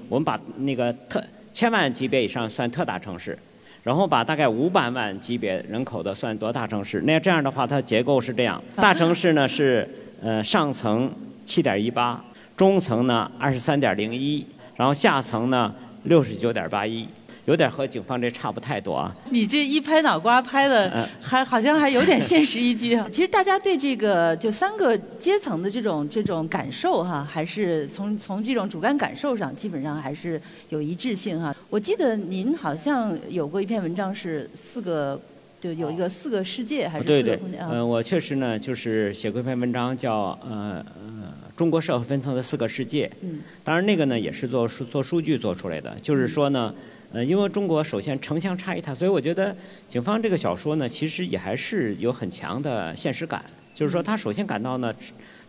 [0.08, 3.38] 我们把那个特千万级别以上算特大城市，
[3.84, 7.01] 然后把大概五百万级别人口的算多大城市。
[7.01, 9.88] 那这样的话，它结构是这样：大城市呢是
[10.21, 11.12] 呃上层
[11.43, 12.23] 七点一八，
[12.56, 14.45] 中层呢二十三点零一，
[14.77, 17.06] 然后下层呢六十九点八一。
[17.45, 19.13] 有点和警方这差不太多啊。
[19.29, 23.08] 你这一拍脑瓜拍的，还好像还有点现实依据啊。
[23.12, 31.54] 其实大家对这个就三个阶层的这种这种感受哈，还是从从这种主观感受上，基本上还是有一致性哈。
[31.69, 35.19] 我记得您好像有过一篇文章是四个，
[35.60, 37.69] 就有一个四个世界还是四个空间啊？
[37.73, 43.12] 嗯，我确实呢，就是写过一篇文章叫呃呃中国社会分层的四个世界。
[43.21, 43.41] 嗯。
[43.65, 46.73] 当然那个呢也是做数做数据做出来的，就是说呢。
[47.14, 49.56] 呃，因为中国首先城乡差异大，所以我觉得
[49.88, 53.46] 警方这个小说呢，其实也还是有很强的现实感。
[53.76, 54.94] 就是说，他首先感到呢，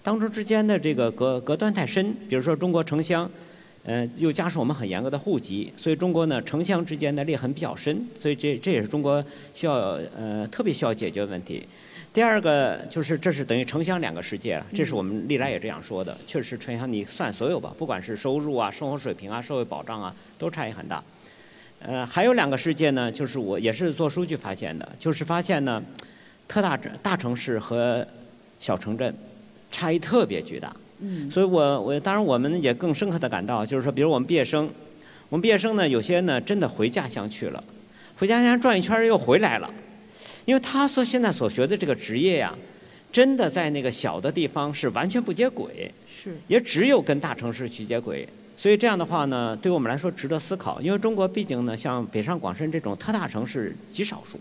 [0.03, 2.15] 当中之间的这个隔隔断太深。
[2.29, 3.31] 比如说，中国城乡
[3.85, 9.23] 嗯，又加上我们很严格的户籍，所以中国呢城乡之间的裂痕比较深，所以这这也是中国
[9.55, 9.75] 需要
[10.17, 11.67] 呃特别需要解决的问题。
[12.13, 21.03] 第二个就是这是等于城乡两个世界了，这是我们历来也这样说的，确实城乡你算所有吧，不管是收入啊、生活水平啊、社会保障啊，都差异很大。
[21.87, 25.83] 呃，还有两个世界呢，就是我也是做数据发现的，就是发现呢，
[26.49, 28.07] 特大大城市和
[28.59, 29.15] 小城镇
[29.71, 30.75] 差异特别巨大。
[31.01, 31.31] 嗯。
[31.31, 34.71] 所以我我当然我们也更深刻的感到，就是说，比如我们毕业生，
[35.29, 37.63] 我们毕业生呢，有些呢真的回家乡去了，
[38.17, 39.71] 回家乡转一圈又回来了，
[40.47, 42.55] 因为他所现在所学的这个职业呀，
[43.13, 46.35] 真的在那个小的地方是完全不接轨，是。
[46.49, 48.27] 也只有跟大城市去接轨。
[48.57, 54.39] 所以这样的话呢，对我们来说值得思考，因为中国毕竟呢，像北上广深这种特大城市极少数，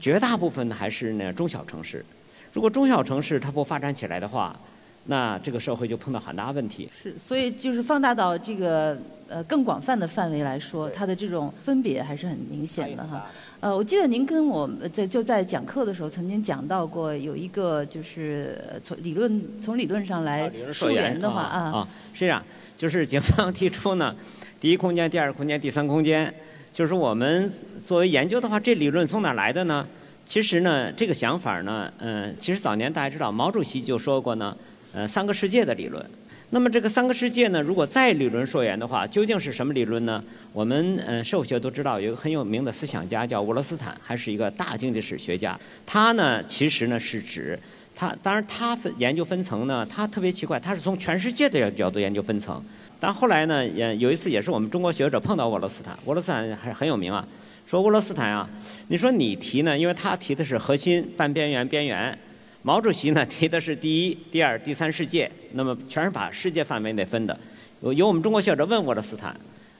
[0.00, 2.04] 绝大部分呢还是呢中小城市。
[2.52, 4.58] 如果中小城市它不发展起来的话，
[5.04, 6.88] 那这个社会就碰到很大问题。
[7.02, 8.98] 是，所以就是放大到这个
[9.28, 13.26] 呃更广泛的范围来说，它的这种分别还是很明显的哈。
[13.60, 22.42] 呃，我记得您跟我们在就在讲课的时候曾经讲到过，有一个就是从理论从理论上来溯源的话啊啊，是这样。
[22.78, 24.14] 就是警方提出呢，
[24.60, 26.32] 第一空间、第二空间、第三空间，
[26.72, 27.52] 就是我们
[27.84, 29.84] 作为研究的话，这理论从哪来的呢？
[30.24, 34.56] 其实呢，这个想法呢，嗯，其实早年大家知道，毛主席就说过呢，
[34.92, 36.04] 呃，三个世界的理论。
[36.50, 40.22] 那么这个三个世界呢，如果再理论溯源的话，究竟是什么理论呢？
[40.52, 45.58] 我们呃社会学都知道，有一个很有名的思想家叫沃罗斯坦，还是一个大经济史学家。
[45.84, 47.58] 他呢，其实呢是指。
[47.98, 52.64] 他当然，他分研究分层呢，他特别奇怪，他是从全世界的角度研究分层。
[53.00, 57.26] 但后来呢，也有一次也是我们中国学者碰到沃罗斯坦，沃罗斯坦还是很有名啊。
[57.66, 58.48] 说沃罗斯坦啊，
[58.86, 62.16] 你说你提呢，因为他提的是核心、半边缘、边缘。
[62.62, 67.36] 毛主席呢提的是第一、第二、第三世界，那么全是把世界范围内分的。
[67.82, 69.34] 有有我们中国学者问沃罗斯坦，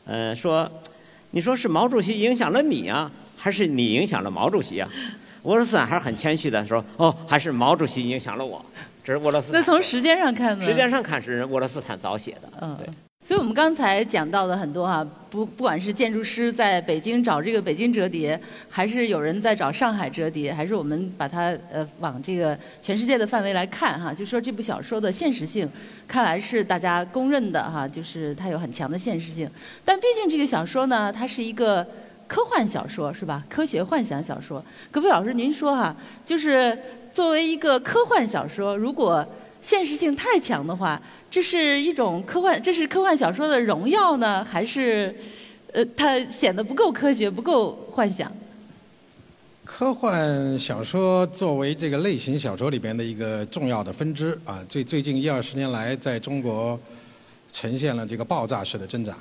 [0.06, 0.68] 嗯，说，
[1.30, 4.90] 你说是毛主席影响了你啊，还是你影响了毛主席啊？
[5.48, 8.62] 沃罗斯坦还是很谦虚的说：“哦，还是毛主席影响了我。”
[9.02, 9.58] 这是沃罗斯坦。
[9.58, 10.62] 那从时间上看呢？
[10.62, 12.50] 时间上看是沃罗斯坦早写的。
[12.60, 12.86] 嗯，对。
[13.24, 18.38] 所以我们刚才讲到的很多哈，不不管是建筑师在北京找这个北京折叠，
[18.68, 25.66] 还是有人在找上海折叠，还是我们把它呃往这个全世界的范围来看哈，就说这部小说的现实性，
[26.06, 29.50] 看来是大家公认的哈，就是它有很强的现实性。
[29.82, 31.86] 但毕竟这个小说呢，它是一个。
[32.28, 33.42] 科幻小说是吧？
[33.48, 34.62] 科学幻想小说，
[34.92, 36.78] 葛飞老师，您说哈，就是
[37.10, 39.26] 作为一个科幻小说，如果
[39.62, 41.00] 现实性太强的话，
[41.30, 45.12] 这是一种科幻，这是科幻小说的荣耀呢，还是
[45.72, 48.30] 呃，它显得不够科学，不够幻想？
[49.64, 56.78] 科幻小说作为这个类型小说里边的一个重要的分支啊，最最近一二十年来，在中国
[57.52, 59.16] 呈现了这个爆炸式的增长。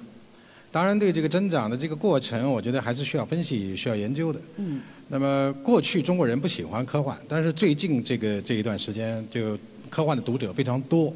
[0.77, 4.39] 当然，对这个增长的这个过程，我觉得还是需要分析、需要研究的。
[4.57, 4.79] 嗯。
[5.07, 9.57] 那么，过去中国人不喜欢科幻，但是最近这个这一段时间，就
[9.89, 11.11] 科幻的读者非常多。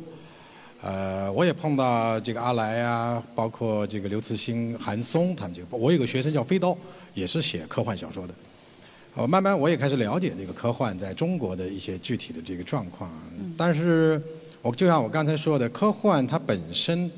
[0.81, 5.77] 呃，我也碰到这个阿来啊，包括这个刘慈欣、韩松他们这个。
[5.77, 6.75] 我有个学生叫飞刀，
[7.13, 8.33] 也是写科幻小说的。
[9.13, 13.11] 我慢慢我也开始了解这个科幻在中国的一些具体的这个状况。
[13.37, 13.53] 嗯。
[13.55, 14.19] 但是，
[14.63, 17.11] 我就像我刚才说的，科幻它本身。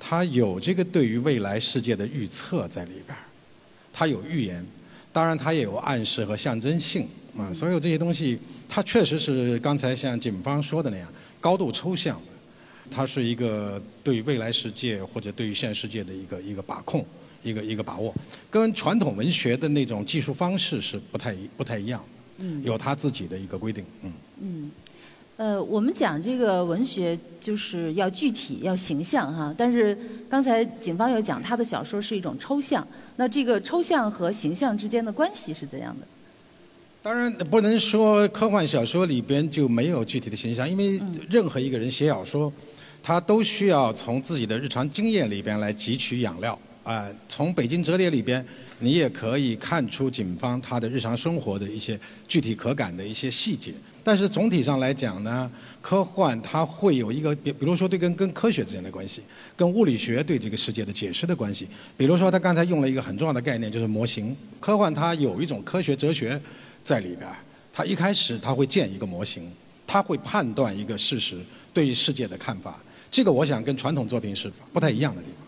[0.00, 3.22] 它有这个对于未来世界的预测在里边儿，
[3.92, 4.66] 它有预言，
[5.12, 7.52] 当然他也有暗示和象征性啊。
[7.52, 12.32] 所有这些东西，它确实是刚才像警方说的那样，高度抽象的。
[12.90, 17.06] 它是一个对于未来世界或者对于现世界的一个一个把控，
[17.42, 18.12] 一个一个把握，
[18.50, 22.04] 跟传统文学的那种技术方式是不太不太一样，
[22.64, 24.12] 有他自己的一个规定，嗯。
[24.40, 24.70] 嗯。
[25.40, 29.54] 呃，我们讲这个文学就是要具体、要形象哈。
[29.56, 32.86] 但是刚才警方有讲，他的小说是一种抽象。
[33.16, 36.06] 那这个抽象和形象之间的关系是怎样的？
[37.00, 42.52] 当然不能说科幻小说里边就没有具体的形象，因为任何一个人写小说，
[43.02, 47.08] 他都需要从自己的日常经验里边来汲取养料啊。
[47.30, 48.44] 从北京折叠里边，
[48.80, 53.72] 你也可以看出警方他的日常生活的一些具体可感的一些细节。
[54.02, 59.20] 但是总体上来讲呢，科幻它会有一个，比比如说对跟跟科学之间的关系，
[59.56, 61.68] 跟物理学对这个世界的解释的关系。
[61.96, 64.34] 比如说他刚才用了一个很重要的概念，就是模型。
[64.58, 66.40] 科幻它有一种科学哲学
[66.82, 67.36] 在里边儿，
[67.72, 69.50] 它一开始它会建一个模型，
[69.86, 71.38] 它会判断一个事实
[71.72, 72.78] 对于世界的看法。
[73.10, 75.39] 这个我想跟传统作品是不太一样的地方。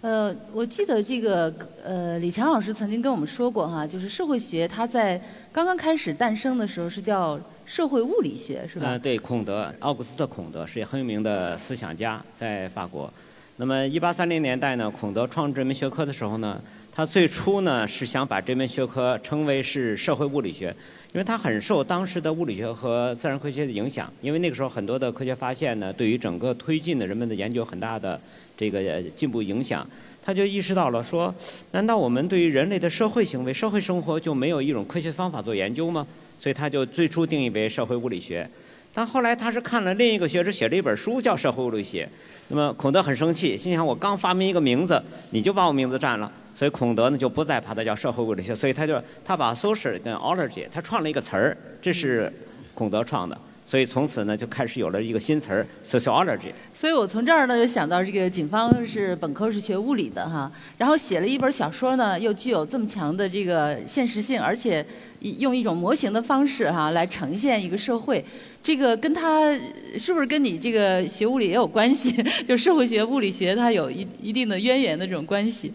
[0.00, 1.52] 呃，我记得这个
[1.84, 5.20] 呃，李强老师曾经跟我们说过哈，就是社会学它在
[5.50, 8.90] 刚刚开始诞生的时候是叫社会物理学，是吧？
[8.90, 13.12] 呃，对，孔德，奥古斯特·孔德是很有名的思想家，在法国。
[13.56, 16.62] 那么一八三零年代呢，孔德创这门学科的时候呢，
[16.94, 20.68] 他最初呢是想把这门学科称为是社会物理学，
[21.12, 24.12] 因为他很受当时的物理学和自然科学的影响。
[24.22, 28.18] 因为那个时候很多的科学发现呢，对于整个推进的人们的研究很大的
[28.58, 29.88] 这个进步影响。
[30.22, 31.34] 他就意识到了说，
[31.70, 36.06] 难道我们对于人类的社会行为、社会生活就没有一种科学方法做研究吗？
[36.38, 38.46] 所以他就最初定义为社会物理学。
[38.92, 42.04] 但后来他是看了另一个学者写了一本书叫《社会物理学》，
[42.48, 45.00] 那么孔德很生气，心想我刚发明一个名字，
[45.30, 52.32] 你就把我名字占了，所以孔德呢就不再把它叫社会物理学，所以他就他把 social 跟 ology 他创了一个词儿，这是
[52.74, 53.38] 孔德创的。
[53.68, 56.50] 所以从此呢，就开始有了一个新词儿 sociology。
[56.72, 64.82] 所以我从这儿呢，就想到这个警方是本科是学物理的哈，然后写了一本小说呢，又具有这么强的这个现实性，而且
[65.20, 68.24] 用一种模型的方式哈来呈现一个社会，
[68.62, 69.54] 这个跟他
[69.98, 72.24] 是不是跟你这个学物理也有关系？
[72.48, 75.70] 就社会学、物理学它有一一定的渊源的这种关系。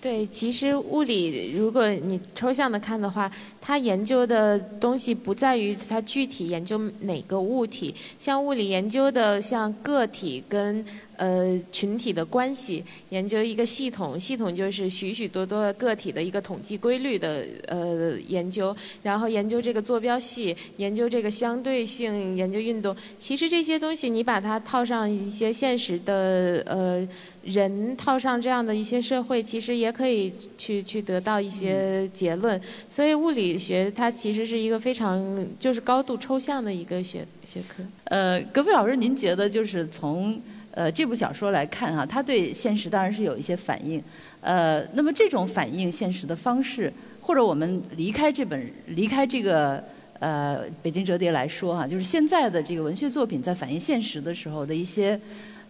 [0.00, 3.30] 对，其实物理，如果你抽象的看的话，
[3.60, 10.84] 它研究的东西不在于它具体研究哪个物体，像物理研究的像个体跟。
[11.20, 22.96] 呃，群体的关系，研究一个系统，系统就是许许多多的个体的一个统计规律的呃研究，然后研究这个坐标系，研究这个相对性，研究运动。
[23.18, 27.06] 其实这些东西你把它套上一些现实的呃
[27.42, 32.60] 人，套上这样的一些社会，其实也可以去去得到一些结论。
[32.88, 37.82] 所以物理学它其实是一个非常就是高度抽象的一个学学科。
[38.04, 40.40] 呃，葛飞老师，您觉得就是从。
[40.72, 44.00] 呃，这部小说来看哈，它对现实当然是有一些反应。
[44.40, 49.82] 呃，那么这种反映现实的方式，或者我们离开这本离开这个
[50.20, 55.20] 呃北京折叠来说哈，就是现在的这个文学作品在反映现实的时候的一些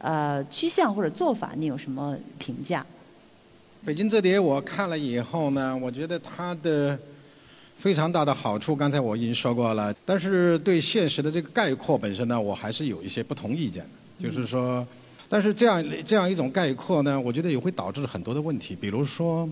[0.00, 2.84] 呃趋向或者做法，你有什么评价？
[3.84, 6.98] 北京折叠我看了以后呢，我觉得它的
[7.78, 9.94] 非常大的好处，刚才我已经说过了。
[10.04, 13.88] 但是对现实的这个概括本身呢，我还是有一些不同意见的。
[14.22, 14.86] 就是说，
[15.30, 18.76] 但是这样这样一种概括呢，我觉得也会导致很多的问题。
[18.76, 19.48] 比如说，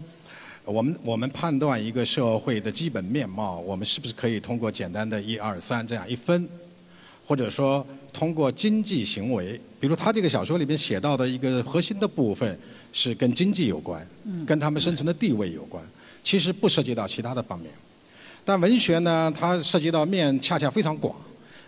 [0.66, 6.46] 我们我们判断一个社会的基本面貌，我们是不是可以通过简单的一二三这样一分，
[7.29, 12.59] 或者说通过经济行为，比如他这个小说里面写到的一个核心的部分
[12.91, 14.01] 是跟经济有关，
[14.47, 15.85] 跟他们生存的地位有关，
[16.24, 17.70] 其实不涉及到其他的方面。
[18.47, 21.14] 但文学呢，它涉及到面恰恰非常广。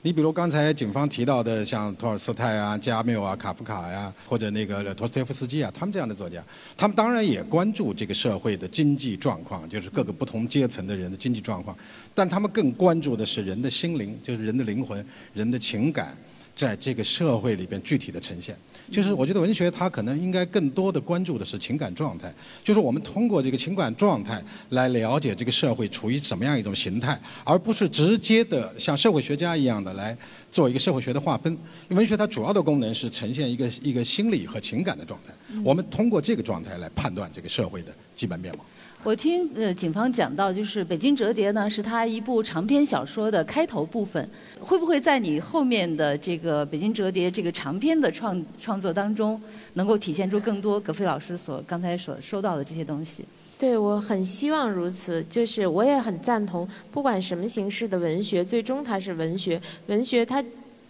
[0.03, 6.43] 你比如刚才警方提到的，像托尔斯泰啊、加缪啊、卡夫卡呀，或者那个托斯泰夫斯基啊，他们这样的作家，
[6.75, 11.77] 他们当然也关注这个社会的经济状况，就是各个不同阶层的人的经济状况，
[12.15, 16.17] 但他们更关注的是人的心灵，就是人的灵魂、人的情感，
[16.61, 18.55] 在这个社会里边具体的呈现。
[18.93, 22.31] 就是我觉得文学它可能应该更多的关注的是情感状态，
[22.63, 30.15] 就是我们通过这个情感状态来了解这个社会处于什么样一种形态，而不是直接的像社会学家一样的来
[30.51, 31.57] 做一个社会学的划分。
[31.89, 35.33] 文学它主要的功能是呈现一个一个心理和情感的状态，
[35.65, 38.65] 我们通过这个状态来判断这个社会的基本面貌。
[39.03, 44.29] 我听呃警方讲到，就是《北京折叠》呢是他一部长篇小说的开头部分，
[44.61, 49.41] 会不会在你后面的这个《北京折叠》这个长篇的创创作当中，
[49.73, 53.25] 能够体现出更多葛飞老师所刚才所说到的这些东西？
[53.59, 60.45] 对，我很希望如此，就是我也很赞同，不管什么形式的文学，最终它是文学，文学它。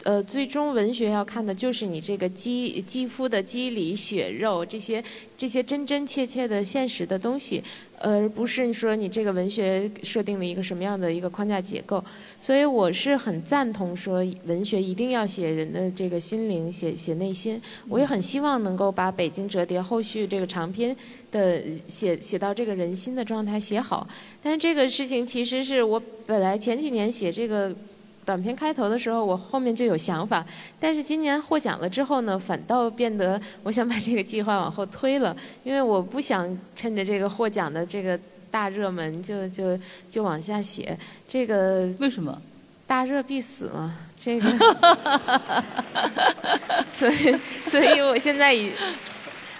[0.05, 5.05] 呃，最终文学要看的就是你这个肌肌肤的肌理、血肉这些
[5.37, 7.63] 这些真真切切的现实的东西，
[7.99, 12.03] 而不是说你这个文学设定了一个什么样的一个框架结构。
[12.41, 17.61] 所以我是很赞同说文学一定要写人的这个心灵，写写内心。
[17.87, 20.97] 我也很希望能够把《北京折叠》后续这个长篇
[21.31, 24.09] 的写写到这个人心的状态写好。
[24.43, 27.77] 但是这个事情其实是我本来前几年写这个。
[28.31, 30.47] 短片开头的时候，我后面就有想法，
[30.79, 38.17] 但是今年获奖了之后呢，反倒变得我想把这个计划往后推了，因为我不想趁着这个获奖的这个
[38.49, 39.77] 大热门就就
[40.09, 40.97] 就往下写。
[41.29, 42.41] 这个为什么？
[42.87, 44.49] 大热必死嘛，这个。
[46.87, 48.71] 所以，所以我现在已。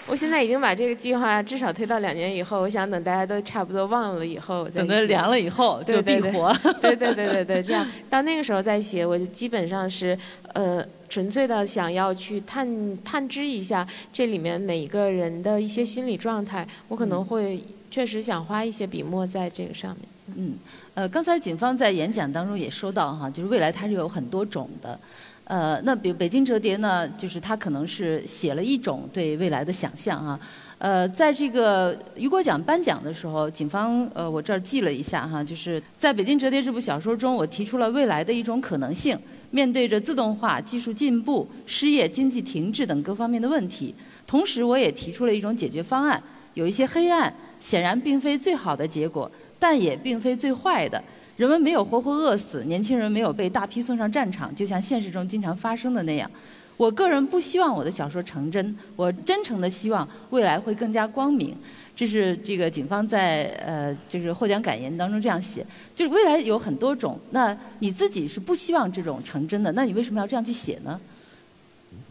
[0.07, 6.53] 我现在已经把这个计划至少推到两年以后，我想等大家都差不多忘了以后再等它凉了以后就必活。
[6.81, 10.17] 对对对对对，这样到那个时候再写，我就基本上是
[10.53, 20.01] 呃纯粹的想要去探探知一下这里面每一个人的一些心理状态，我可能会确实想花一些笔墨在这个上面。
[20.35, 20.53] 嗯，
[20.93, 24.99] 呃，刚才警方在演讲当中也说到哈，就是未来它是有很多种的。
[25.45, 30.39] 呃，那比如北京折叠呢，就是他可能是写了一种对未来的想象啊。
[30.77, 39.17] 呃，在这个雨果奖颁奖的时候，警方呃，我这儿记了一下哈，就是在北京折叠这部小说中，我提出了未来的一种可能性。
[39.51, 43.93] 面对着自动化、技术进步、失业、经济停滞等各方面的问题，
[44.25, 46.21] 同时我也提出了一种解决方案。
[46.53, 49.29] 有一些黑暗，显然并非最好的结果，
[49.59, 51.03] 但也并非最坏的。
[51.41, 56.29] 人们没有活活饿死，年轻人没有被大批送上战场，就像现实中经常发生的那样。
[56.77, 61.55] 我个人不希望我的小说成真，我真诚的希望未来会更加光明。
[61.95, 65.65] 这是这个警方在呃，就是获奖感言当中这样写，
[65.95, 67.19] 就是未来有很多种。
[67.31, 71.01] 那你自己是不希望这种成真的，那你为什么要这样去写呢？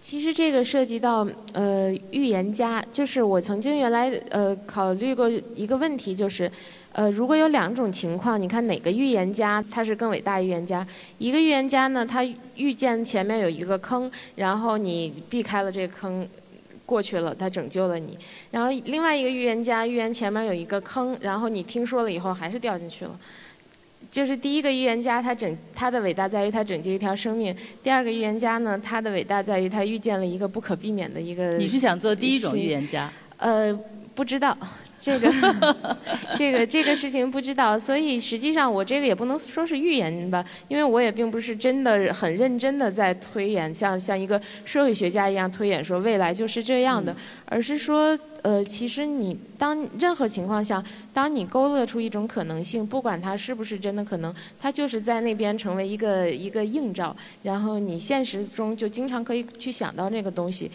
[0.01, 6.51] 其实这个涉及到呃预言家，就是我曾经原来呃考虑过一个问题，就是
[6.93, 10.87] 呃如果有两种情况，你看哪个预言家他是更伟大预言家？
[11.19, 12.25] 一个预言家呢，他
[12.57, 16.29] 预见前面有一个坑，然后你避开了这个坑。
[16.87, 18.19] 过去了，他拯救了你。
[18.51, 23.17] 然后另外一个预言家预言前面有一个坑，然后你听说了以后还是掉进去了。
[24.11, 31.57] 就是第一个预言家，他拯他的伟大在于他拯救一条生命；第二个预言家呢，他的伟大在于他遇见了一个不可避免的一个。
[31.59, 33.09] 你是想做第一种预言家？
[33.37, 33.73] 呃，
[34.17, 34.59] 不知道。
[35.01, 35.33] 这个，
[36.37, 50.85] 这个，这个事情不知道，所以实际上我这个也不能说是预言吧，因为我也并不是真的很认真的在推演，像像一个社会学家一样推演说未来就是这样的，而是说，呃，其实你当任何情况下，
[51.15, 60.71] 当你勾勒出一种可能性，不管它是不是真的可能，它就是在那边成为一个一个映照，然后你现实中就经常可以去想到那个东西。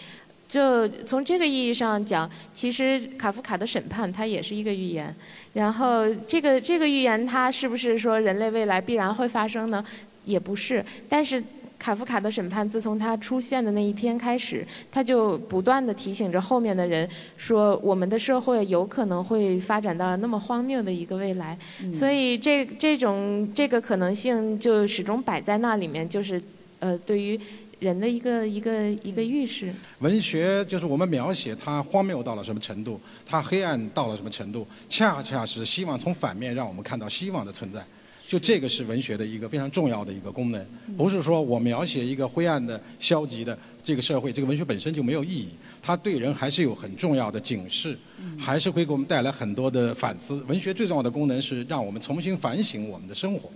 [0.48, 5.14] 就从这个意义上讲，其实卡夫卡的审判它也是一个预言。
[5.54, 9.84] 然后这个这个预言它是不是说人类未来必然会发生呢？
[10.24, 10.86] 也不是。
[11.10, 11.44] 但是
[11.80, 21.58] 卡夫卡的审判自从它出现的那一天开始，它就不断的提醒着后面的人说，我们的社会有可能会发展到那么荒谬的一个未来。
[21.94, 26.40] 所以这这种这个可能性就始终摆在那里面，就是
[26.80, 27.40] 呃对于。
[27.86, 29.72] 人的一个一个一个预示。
[30.00, 37.86] 文学就是我们描写它荒谬到了什么程度，它黑暗到了什么程度，恰恰是希望从反面让我们看到希望的存在。
[38.28, 40.66] 就这个是文学的一个非常重要的一个功能，
[40.98, 45.50] 不是说我描写一个灰暗的、消极的这个社会，这个文学本身就没有意义。
[45.80, 47.96] 它对人还是有很重要的警示，
[48.36, 50.34] 还是会给我们带来很多的反思。
[50.48, 53.48] 文学最重要的功能是让我们重新反省我们的生活。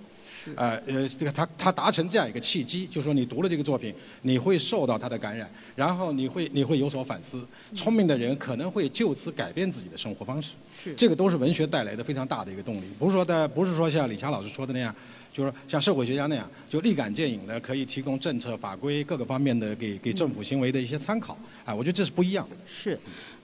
[0.56, 7.46] 呃呃，这个他他达成这样一个契机，就是说你读了这个作品，你会受到他的感染，然后你会你会有所反思。
[7.76, 10.52] 聪明的人可能会就此改变自己的生活方式。
[10.82, 12.84] 是，这个都是文学带来的非常大的一个动力。
[12.98, 14.96] 不是说的，不是说像李强老师说的那样，
[15.34, 21.38] 就是像社会学家那样，就立竿见影的可以提供政策法规各个方面的给给政府行为的一些参考。
[21.66, 22.56] 啊，我觉得这是不一样的。
[22.66, 22.98] 是。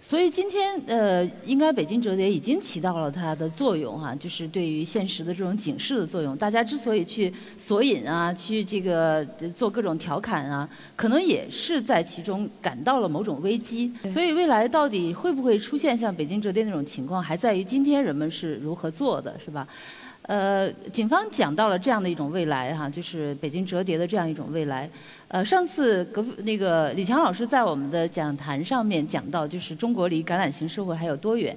[0.07, 6.37] 所以今天，呃，应该北京折叠已经起到了它的作用哈，就是对于现实的这种警示的作用。
[6.37, 9.25] 大家之所以去索引啊，去这个
[9.55, 13.91] 做各种调侃啊，可能也是在其中感到了某种危机。
[14.13, 19.67] 所以未来到底会不会出现像北京折叠那种情况，还在于今天人们是如何做的，是吧？
[20.27, 24.89] 呃，警方讲到了这样的一种未来哈，就是北京折叠的这样一种未来。
[25.27, 31.55] 呃，上次格那个李强老师在我们的讲坛上面讲到，就是中国离橄榄型社会还有多远？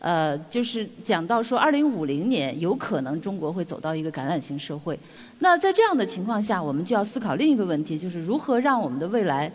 [0.00, 4.98] 呃，就是讲到说，二零五零年有可能中国会走到一个橄榄型社会。
[5.38, 9.50] 那在这样的情况下，我们就要思考另一个问题，就是如何让我们的未来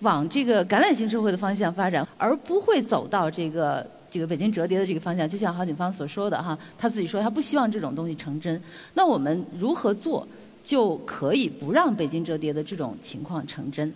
[0.00, 3.86] 往这个橄榄型社会的方向发展，而不会走到这个。
[4.10, 8.60] 这个北京折叠的这个方向，就像郝景芳所说的哈，他自己说他不希望这种东西成真。
[8.94, 10.26] 那我们如何做，
[10.64, 13.92] 就可以不让北京折叠的这种情况成真？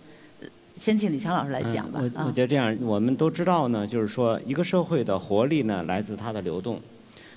[0.75, 1.99] 先请李强老师来讲吧。
[2.01, 6.79] 我我觉得这样，我们都知道呢，就是说一个社会的活力呢，来自它的流动。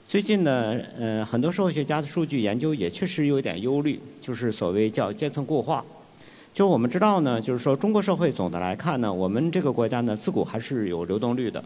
[0.06, 5.84] 最近呢，呃，很多社会学家的数据研究也确实有一点忧虑，就是所谓叫阶层固化。
[6.54, 11.62] 就我们知道呢，就是说中国社会总的来看呢，我们这个国家呢，自古还是有流动率的。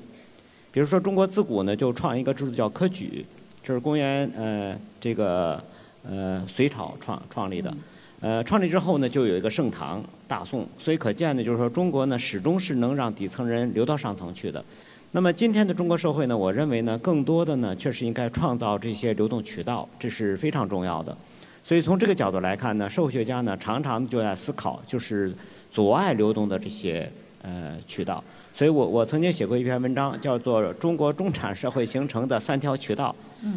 [0.73, 3.27] 比如说，中国自古呢就创一个制度叫科举，
[3.63, 5.61] 这是公元呃这个
[6.09, 7.75] 呃隋朝创创立的，
[8.21, 14.65] 呃创立之后呢就有一个盛唐大宋，所以可见呢就是说中国呢始终是能让底层人流到上层去的。
[15.11, 21.17] 那么今天的中国社会呢，我认为呢更多的呢确实应该创造这些流动渠道，这是非常重要的。
[21.65, 25.35] 所以从这个角度来看呢，社会学家呢常常就在思考，就是
[25.69, 27.11] 阻碍流动的这些
[27.43, 28.23] 呃渠道。
[28.53, 33.15] 所以我我曾经写过一篇文章，叫做《中国中产社会形成的三条渠道》，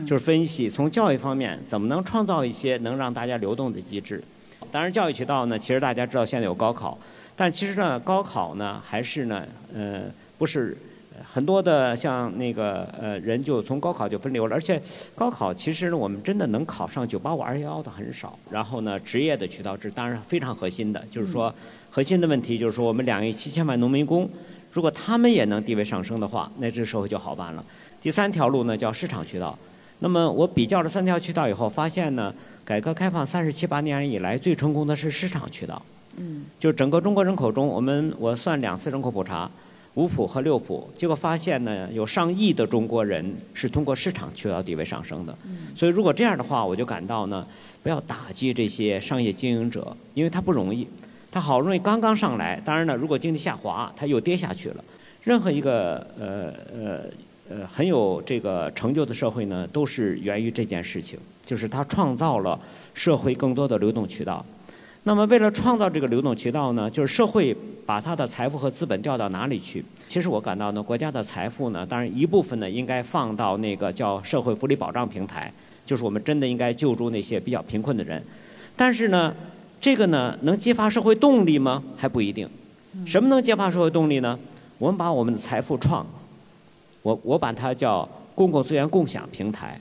[0.08, 4.24] 就是分析从教育方面怎么能创造一些能让大家流动的机制。
[4.72, 6.98] 当然，教育渠道呢，其实大家知道现在有高考，
[7.36, 10.04] 但其实呢，高考呢还是呢，呃，
[10.38, 10.78] 不是
[11.32, 14.82] 很多的像那个呃人就从高考就分流了，而且
[15.14, 18.40] 高考其实呢，我们真的能考上九八五二幺幺的很少。
[18.50, 21.54] 然后呢，职业的渠道这当然非常核心的，就是说
[21.92, 24.28] 核心的问题就是说我们两亿七千万农民工，
[24.74, 27.64] 如果他们也能地位上升的话，那这社会就好办了。
[28.02, 29.58] 第三条路呢叫市场渠道。
[30.00, 32.34] 那么我比较了三条渠道以后，发现呢，
[32.66, 35.82] 改革开放三十七八年以来最成功的是市场渠道。
[36.18, 36.44] 嗯。
[36.60, 39.50] 就整个中国人口中，我们我算两次人口普查，
[39.94, 45.38] 五普和六普，结果发现呢，有上亿的中国人是通过市场渠道地位上升的。
[45.46, 45.68] 嗯。
[45.76, 47.46] 所以如果这样的话，我就感到呢，
[47.84, 50.86] 不要打击这些商业经营者，因为他不容易，
[51.34, 54.84] 他好容易刚刚上来，当然呢，如果经济下滑，他又跌下去了。
[55.24, 57.00] 任何一个呃呃。
[57.50, 62.58] 呃，很有这个成就的社会呢，都是源于这件事情，就是它创造了
[62.94, 64.44] 社会更多的流动渠道。
[65.04, 67.56] 那么，为了创造这个流动渠道呢，就是社会
[67.86, 69.84] 把它的财富和资本调到哪里去？
[70.08, 75.52] 其实我感到呢，国家的财富呢，当然一部分呢应该放到那个叫社会福利保障平台，
[75.86, 78.24] 就是我们真的应该救助那些比较贫困的人。
[78.78, 79.36] 但是呢，
[79.84, 81.84] 这个呢能激发社会动力吗？
[81.98, 82.50] 还不一定。
[83.06, 84.40] 什么能激发社会动力呢？
[84.78, 86.08] 我们把我们的财富创。
[87.02, 89.78] 我我把它叫公共资源共享平台，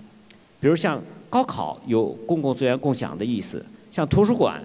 [0.59, 1.01] 比如像
[1.31, 4.61] 高考有公共资源共享的意思，像图书馆，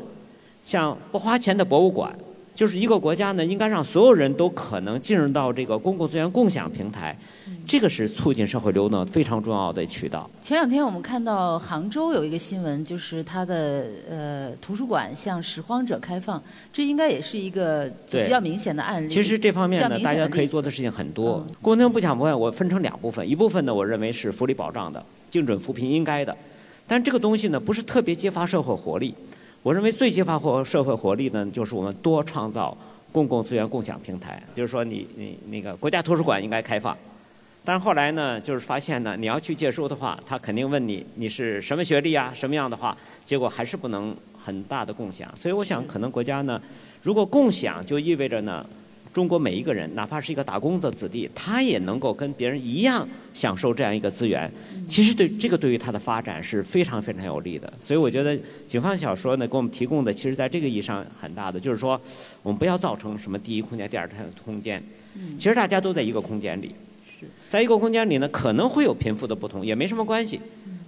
[0.64, 2.12] 像不花钱的博物馆，
[2.56, 7.16] 就是一个国家呢应该让所有人都可能进入到这个公共资源共享平台。
[7.68, 10.30] 这个是促进社会流动非常重要的渠道。
[10.42, 16.42] 前两天我们看到杭州有一个新闻，就是它的呃图书馆向拾荒者开放，
[16.72, 19.10] 这应该也是一个比较明显的案例。
[19.10, 21.46] 其实这方面呢，大家可以做的事情很多。
[21.62, 26.36] 公共不享部分我分成两部分，一部分呢我认为是福利保障的，精准扶贫应该的，
[26.88, 29.14] 但这个东西呢不是特别激发社会活力。
[29.62, 32.78] 我认为最激发活社会活力呢，就是我们多创造
[33.12, 36.98] 公共资源共享平台，比如说你你那个国家图书馆应该开放。
[37.68, 45.30] 但是后来呢，就是发现呢，你要去借书的话，他肯定问你你是什么学历啊，什么样的话，结果还是不能很大的共享。
[45.36, 46.62] 所以我想，可能国家呢，
[47.04, 48.66] 如果共享，就意味着呢，
[49.12, 54.50] 中国每一个人，哪怕是一个打工的子弟，他也能够跟别人一样享受这样一个资源。
[54.88, 57.74] 其实对这个对于他的发展是非常非常有利的。
[57.84, 62.00] 所以我觉得警方小说呢，给我们提供的，其实在这个意义上很大的，就是说，
[62.44, 64.10] 我们不要造成什么第一空间、第二
[64.46, 64.82] 空间。
[65.38, 66.74] 其实大家都在一个空间里。
[67.50, 70.40] 在一个空间里呢，可能会有贫富的不同，也没什么关系。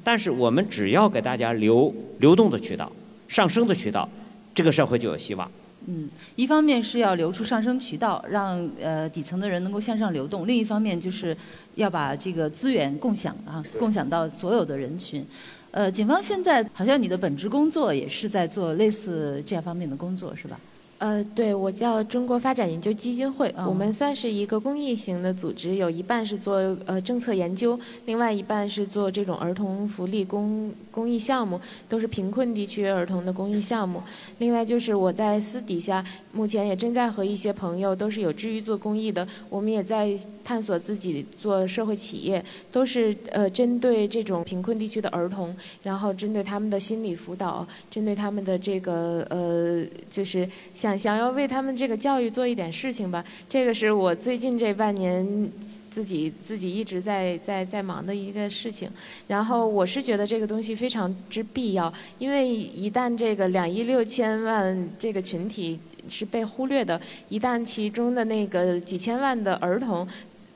[0.03, 2.91] 但是我们只要给大家留流动的渠道、
[3.27, 4.07] 上升的渠道，
[4.55, 5.49] 这个社会就有希望。
[5.87, 11.35] 嗯，一方面是要留出上升渠道，让呃底层的人能够向上流动；另一方面就是
[11.75, 15.25] 要把这个资源共享啊，共享到所有的人群。
[15.71, 20.59] 呃，警方现在好像你的本职工作也是在做类似这样方面的工作，是吧？
[20.99, 34.03] 呃，对，我叫中国发展研究基金会，我们算是一个公益型的组织，有一半是做呃政策研究，另外一半是做这种儿童福利公公益项目，都是贫困地区儿童的公益项目。
[34.39, 42.43] 另外就是我在私底下，目前也正在和一些朋友，都是有志于做公益的，我们也在探索自己做社会企业，
[42.73, 50.88] 都是呃针对这种贫困地区的儿童，然后针对他们的心理辅导，针对他们的这个呃就是像。
[50.97, 55.51] 想要为他们这个教育做一点事情吧，这个是我最近这半年
[55.89, 58.89] 自己自己一直在在在忙的一个事情。
[59.27, 70.07] 然后我是觉得这个东西非常之必要，因为一旦这个两亿六千万这个群体是被忽略的，一旦其中的那个几千万的儿童，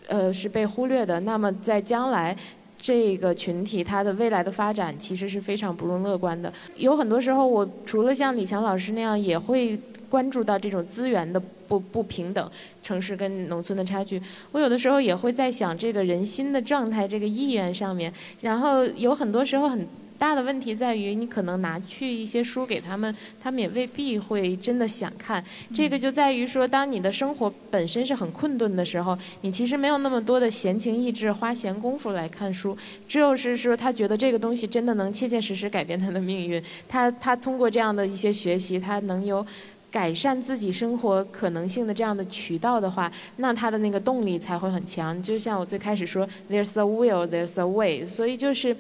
[0.07, 2.35] 呃是被忽略的，那么在将来。
[2.83, 6.51] 这个群体它的未来的发展其实是非常不容乐观的。
[6.75, 9.79] 有很多时候，我除了像李强老师那样，也会
[10.09, 14.21] 关注到这种资源的不不平等，城市跟农村的差距。
[14.51, 18.13] 我有的时候也会在想这个人心的状态，这个意愿上面。
[18.41, 19.87] 然后有很多时候很。
[20.23, 25.43] 大的问题在于，你可能拿去一些书给他们，他们也未必会真的想看。
[25.75, 32.77] 这个就在于说，当你的生活本身是很困顿的时候，你其实没有那么多的闲情逸致、花闲工夫来看书。
[33.05, 39.45] 只有是说，他觉得这个东西真的能切切实实改变他的命运，他他通过这样的一些学习，他能有
[39.91, 45.21] 改善自己生活可能性的这样的渠道的话，那他的那个动力才会很强。
[45.21, 48.05] 就像我最开始说，There's a will, there's a way。
[48.05, 48.73] 所以就是。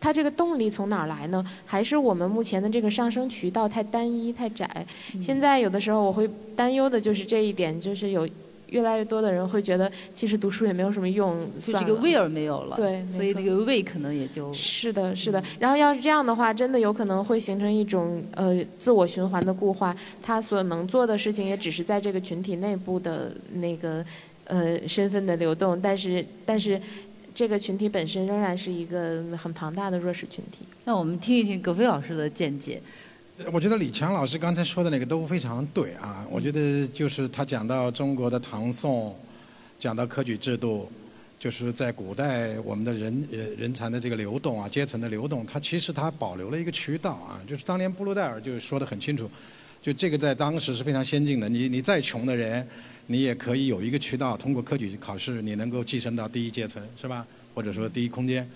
[0.00, 1.44] 它这个动力从哪儿来呢？
[1.66, 4.86] 还是我们目前的这个上升渠道太单一、太窄？
[5.20, 8.26] 现在有的时候我会担忧的就是这一点，就是有
[8.68, 15.42] 越来越多的人会觉得，其实读书也没有什么用，就这个味儿没有了，对，所以那个味可能也就是的，是的。
[15.58, 24.04] 然后要是这样的话，真的有可能会形成一种呃自我循环的固化，他所能做的事情也只是在这个群体内部的那个
[24.44, 26.80] 呃身份的流动，但是但是
[27.34, 30.64] 这个群体本身仍然是一个很庞大的弱势群体。
[30.84, 32.80] 那我们听一听葛飞老师的见解。
[33.50, 36.26] 我觉得李强老师刚才说的那个都非常对啊！
[36.30, 39.16] 我觉得就是他讲到中国的唐宋，
[39.78, 40.86] 讲到科举制度，
[41.38, 47.40] 就是在古代我们的人人人才的这个流动啊，阶层的流动，它其实它保留了一个渠道啊。
[47.48, 49.30] 就是当年布鲁代尔就说的很清楚，
[49.82, 51.48] 就这个在当时是非常先进的。
[51.48, 52.66] 你你再穷的人，
[53.06, 57.26] 你也可以有一个渠道，通过科举考试，你能够晋升到第一阶层，是吧？
[57.54, 58.48] 或者说第一空间。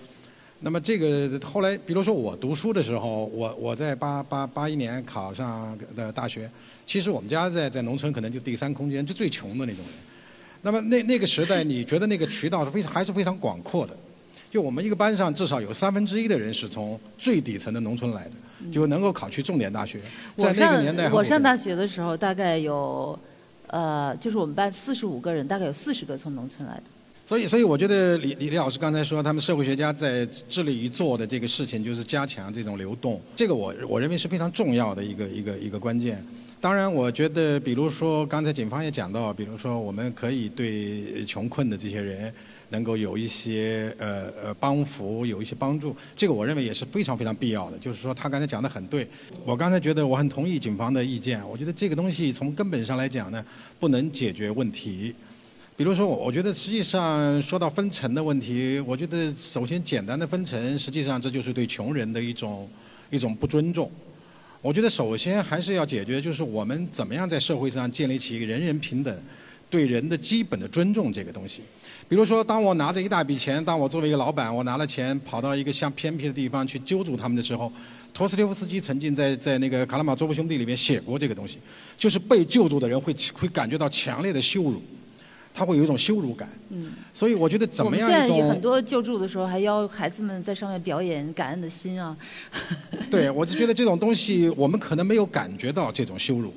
[0.61, 6.51] 那么这个后来，比如说我读书的时候，我我在八八八一年考上的大学，
[6.87, 9.95] 其实我们家在在农村可能就第三空间，就最穷的那种人。
[10.63, 13.95] 那么那那个时代，你觉得那个渠道是非常还是非常广阔的？
[14.55, 20.01] 就我们一个班上至少有三分之一的人是从最底层的农村来的，就能够考去重点大学。
[20.37, 23.19] 在那个年代，我上大学的时候大概有，
[23.67, 26.83] 呃，就是我们班四十五个人，大概有四十个从农村来的。
[27.25, 33.21] 所以，所以我觉得李李李老师刚才说，他们社会学家在致力于做的这个事情，就是加强这种流动。
[33.35, 36.25] 这个我我认为是非常重要的一个一个一个关键。
[36.65, 42.33] 当然，我觉得，比如说刚才警方也讲到，比如说我们可以对穷困的这些人
[42.71, 45.95] 能够有一些呃呃帮扶，有一些帮助。
[46.17, 47.77] 这个我认为也是非常非常必要的。
[47.77, 49.07] 就是说，他刚才讲的很对。
[49.45, 51.47] 我刚才觉得我很同意警方的意见。
[51.47, 53.45] 我觉得这个东西从根本上来讲呢，
[53.79, 55.15] 不能解决问题。
[55.77, 62.67] 比如说，我我觉得实际上说到分层的问题，我觉得首先简单的分层，实际上这就是对穷人的一种
[63.11, 63.93] 一种不尊重。
[64.65, 69.15] 我觉得首先还是要解决，就是我们怎么样在社会上建立起一个人人平等、
[69.69, 71.61] 对人的基本的尊重这个东西。
[72.09, 77.71] 比如说，当我拿着一大笔钱，当我作为一个老板，我拿了钱跑到一个像偏僻的地方去揪住他们的时候，
[78.15, 81.59] 托斯托夫斯基曾经在在那个《卡拉马佐夫兄弟》里面写过这个东西，
[81.99, 84.83] 就是被救助的人会会感觉到强烈的羞辱。
[85.57, 92.17] 他会有一种羞辱感，嗯，所以我觉得怎么样一种很多救助的时候还要孩子们在上面表演感恩的心啊。
[93.09, 96.53] 对，我就觉得这种东西我们可能没有感觉到这种羞辱，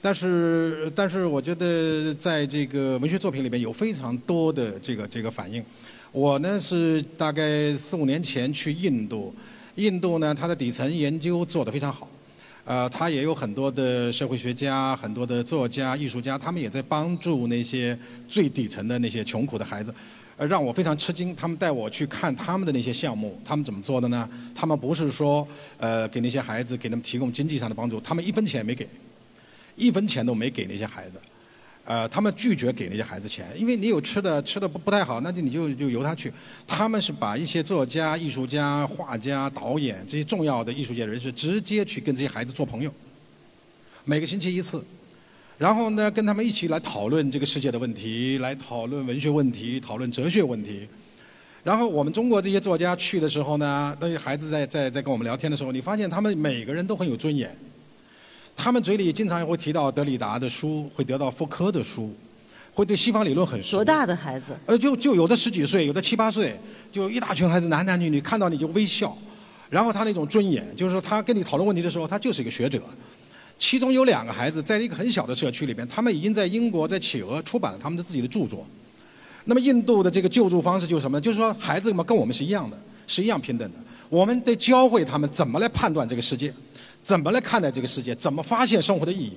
[0.00, 5.62] 但是但是我觉得在这个文学作品里面有非常多的这个这个反应。
[6.10, 9.34] 我呢是大概四五年前去印度，
[9.74, 12.08] 印度呢它的底层研究做得非常好。
[12.64, 17.98] 呃，他也有很多的社会学家、很多的作家、艺术家，他们也在帮助那些
[18.28, 19.92] 最底层的那些穷苦的孩子，
[20.36, 21.34] 呃，让我非常吃惊。
[21.34, 24.28] 他们带我去看他们的那些项目，他们怎么做的呢？
[24.54, 25.46] 他们不是说
[25.78, 28.86] 呃给那些孩子给他们提供经济上的帮助，他们一分钱没给，
[29.74, 31.20] 一分钱都没给那些孩子。
[31.84, 36.32] 呃，他们拒绝给那些孩子钱，因为你有吃的，吃的不不太好，那就你就就由他去。
[36.66, 42.92] 他们是把一些作家、艺术家、画家、导演这些重要的艺术界人士直接去跟这些孩子做朋友，
[44.04, 44.84] 每个星期一次，
[45.58, 50.86] 然后呢，跟他们一起来讨论这个世界的问题，来讨论文学问题，讨论哲学问题。
[51.64, 57.54] 然后我们中国这些作家去的时候呢，那些孩子在在在跟我们聊天的时候，你发现他们每个人都很有尊严。
[58.62, 62.14] 他们嘴里经常会提到德里达的书，会得到福柯的书，
[62.74, 63.78] 会对西方理论很熟。
[63.78, 64.54] 多大的孩子？
[64.66, 66.60] 呃，就就有的十几岁，有的七八岁，
[66.92, 69.16] 就一大群孩子，男男女女，看到你就微笑，
[69.70, 72.82] 然后他那种尊严，就是说他跟你讨论问题的时候，他就是一个学者。
[73.58, 78.66] 其中有两个孩子在一个很小的社区里边，他们已经在英国在企鹅出版了他们的自己的著作。
[79.46, 81.18] 那么印度的这个救助方式就是什么？
[81.18, 83.78] 就是说孩子们跟我们是一样的，是一样平等的。
[84.10, 86.52] 我们得教会他们怎么来判断这个世界。
[87.02, 88.14] 怎么来看待这个世界？
[88.14, 89.32] 怎么发现生活的意义？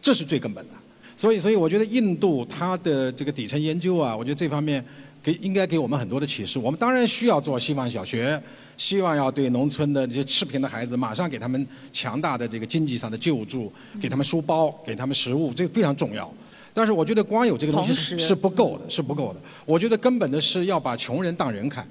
[0.00, 0.70] 这是最根本的。
[1.16, 4.84] 所以，所以我觉得印度它的这个底层研究啊，我觉得这方面
[5.20, 6.60] 给应该给我们很多的启示。
[6.60, 8.40] 我们当然需要做希望小学，
[8.76, 16.32] 希望要对农村的这些赤贫的孩子，马上给他们强大的这个经济上的救助，给他们书包，给他们食物，这个非常重要。
[16.72, 19.40] 但是，我觉得光有这个东西是是不够的，是不够的。
[19.66, 21.84] 我觉得根本的是要把穷人当人看。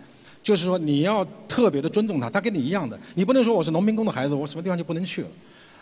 [0.47, 5.27] 就是说，你要特别的尊重他，他跟你一样的，你不能说我是农民工的孩子，我什么地方就不能去了。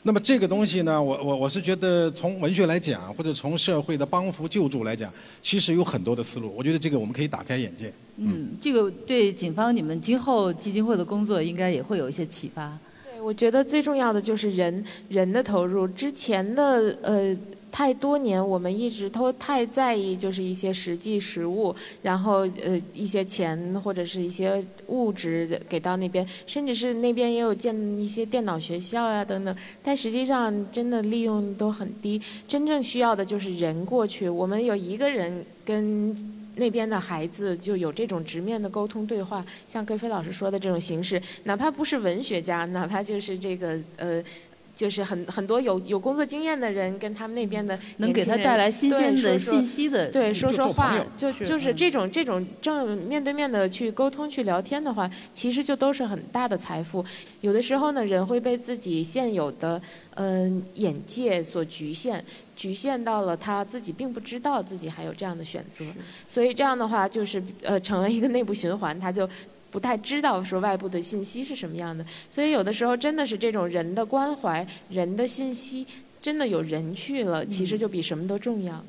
[0.02, 6.52] 那么这个东西呢，我我我是觉得从文学来讲，或者从社会的帮扶救助来讲，其实有很多的思路。
[6.58, 7.94] 我觉得这个我们可以打开眼界。
[8.18, 12.76] 嗯，这个对警方你们今后基金会的工作应该也会有一些启发。
[13.04, 15.88] 对，我觉得最重要的就是人人的投入。
[15.88, 17.38] 之前的呃。
[17.76, 29.54] 太多年，我们一直都太在意就是一些实际实物，然后呃一些钱或者是一些物质给到那边，甚至是那边也有建一些电脑学校呀等等，
[29.84, 32.22] 但实际上真的利用都很低。
[32.48, 36.16] 真正需要的就是人过去，我们有一个人跟。
[36.58, 44.24] 那边的孩子就有这种直面的沟通对话，像格飞老师说的这种形式，哪怕不是文学家，哪怕就是这个呃。
[44.76, 57.04] 就是很很多有有工作经验的人跟他们那边的能给他带来新鲜的信息的，对说说话，就就是这种这种正面对面的去沟通去聊天的话，其实就都是很大的财富。
[57.40, 59.82] 有的时候呢，人会被自己现有的
[60.16, 62.22] 嗯眼界所局限，
[62.56, 65.86] 局限到了他自己并不知道自己还有这样的选择，
[66.28, 69.30] 所以这样的话就是呃成了一个内部循环，他就。
[69.76, 75.86] 不太知道说外部的信息是什么样的，所以有的时候真的是这种人的关怀、人的信息，
[76.22, 78.82] 真的有人去了，其实就比什么都重要。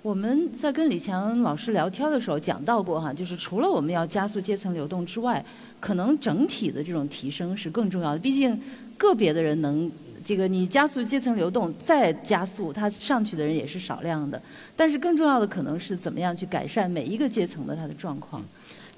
[0.00, 5.44] 我们在跟李强老师聊天的时候讲到过哈，就是除了我们要加速阶层流动之外，
[5.78, 8.18] 可能整体的这种提升是更重要的。
[8.18, 8.58] 毕竟
[8.96, 9.92] 个别的人能
[10.24, 14.40] 这个你加速阶层流动再加速，他上去的人也是少量的。
[14.74, 18.42] 但是更重要的可能是怎么样去改善每一个阶层的他的状况。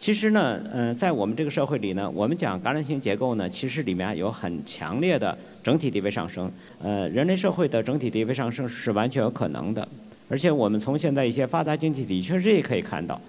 [0.03, 6.51] 其实呢，嗯，在我们这个社会里呢，我们讲感染性结构呢，其实里面有很强烈的整体地位上升。
[6.83, 9.87] 呃，人类社会的整体地位上升是完全有可能的。
[10.29, 13.21] 而且我们从现在一些发达经济体确实也可以看到，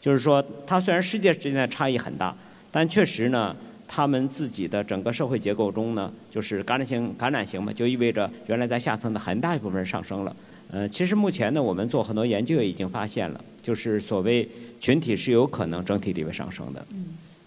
[0.00, 2.34] 就是说，它虽然世界之间的差异很大，
[2.70, 3.54] 但确实呢，
[3.86, 10.34] 他们自己的整个社会结构中呢，就是感染性感染型嘛，就意味着原来在下层的很大一部分人上升了。
[10.72, 14.48] 呃，其实目前呢，我们做很多研究也已经发现了，就是所谓
[14.80, 16.82] 群体是有可能整体地位上升的。
[16.92, 17.04] 嗯，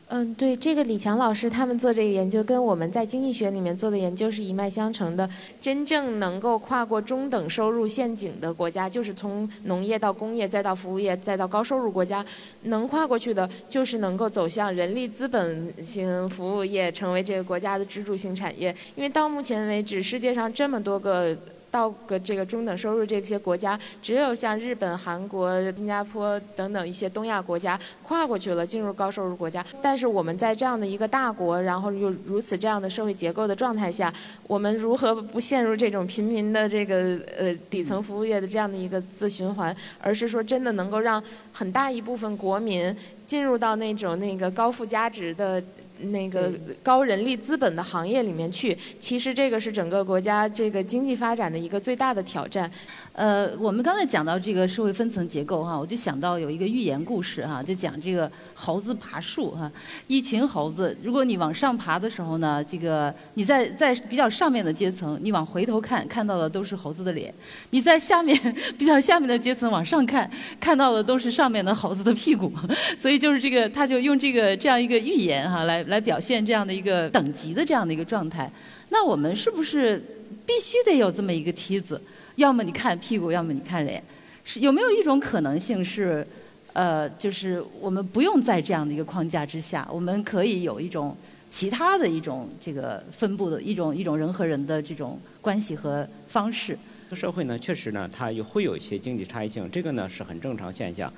[0.10, 5.28] 嗯，对，这个李强老师他们做这个研究，跟我们在经济学里面做的研究是一脉相承的。
[5.60, 12.24] 真正能够跨过中等收入陷阱的国家，就是从农业到工业，再到服务业，再到高收入国家，
[12.66, 18.70] 能跨过去的，就是能够走向人力资本型服务业，成为这个国家的支柱性产业。
[18.96, 21.36] 因为到目前为止，世界上这么多个。
[21.76, 29.66] 到个这个中等收入这些国家，只有像日本、韩国、新加坡等等一些东亚国家跨过去了，进入高收入国家。
[29.82, 34.14] 但是我们在这样的一个大国，然后又如此这样的社会结构的状态下，
[34.48, 41.22] 我们如何不陷入这种平民的这个呃底层服务业的这样的一个自循环，而是说真的能够让
[41.52, 42.96] 很大一部分国民
[43.26, 45.62] 进入到那种那个高附加值的。
[46.00, 46.52] 那个
[46.84, 52.70] 高人力资本的行业里面去，其实这个是整个国家这个经济发展的一个最大的挑战。
[53.14, 59.72] 呃，我们刚才讲到这个社会分层结构哈，我就想到有一个寓言故事哈，就讲这个猴子爬树哈，
[60.08, 67.32] 一群猴子，如果你往上爬的时候呢，这个你在在比较上面的阶层，你往回头看，看到的都是猴子的脸；
[67.70, 68.38] 你在下面
[68.78, 70.30] 比较下面的阶层往上看，
[70.60, 72.52] 看到的都是上面的猴子的屁股。
[72.98, 78.52] 所以就是这个，他就用这个这样一个寓言哈，来来表现这样的一个等级的这样的一个状态。
[78.90, 80.02] 那我们是不是
[80.46, 82.00] 必须得有这么一个梯子？
[82.36, 84.04] 要么你看屁股，要么你看脸，
[84.44, 86.26] 是有没有一种可能性是，
[86.74, 91.16] 呃，就是我们不用在这样的一个框架之下，我们可以有一种
[91.50, 96.78] 其他的一种这个分布的一种一种人和人的这种关系和方式。
[97.14, 101.12] 社会呢，确实呢，它有会有一些经济差异性，这个呢是很正常现象。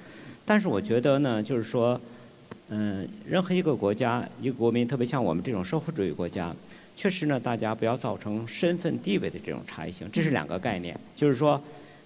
[0.46, 2.00] 但是我觉得呢，就是说，
[2.70, 6.54] 嗯，任何一个国家一个国民，特别像我们这种社会主义国家。
[6.96, 11.00] 确实呢，大家不要造成身份地位的这种差异性，这是两个概念。
[11.16, 11.62] 就是说，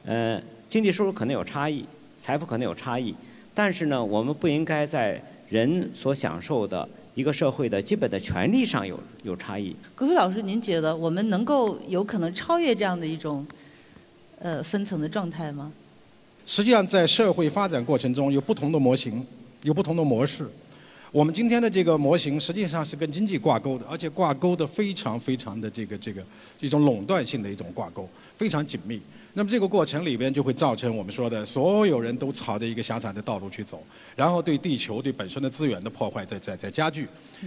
[0.06, 1.86] 呃，经济收入可能有差异，
[2.18, 3.16] 财富可能有差异，
[3.54, 9.74] 但是呢，我们不应该在人所享受的一个社会的基本的权利上有有差异。
[9.96, 13.48] 葛飞老师，您觉得我们能够有可能超越这样的一种
[14.40, 15.72] 呃分层的状态吗？
[16.46, 19.26] 实际上，在社会发展过程中，有不同的模型，
[19.64, 20.48] 有不同的模式。
[21.12, 26.26] 我们今天的这个模型实际上是跟经济挂钩的，而且挂钩的非常非常的这个这个
[26.62, 28.08] 一种垄断性的一种挂钩，
[28.38, 29.02] 非常紧密。
[29.34, 33.84] 那么这个过程里边就会造成我们说的所有人都朝着一个狭窄的道路去走，
[34.16, 37.06] 然后对地球对本身的资源的破坏在在在加剧，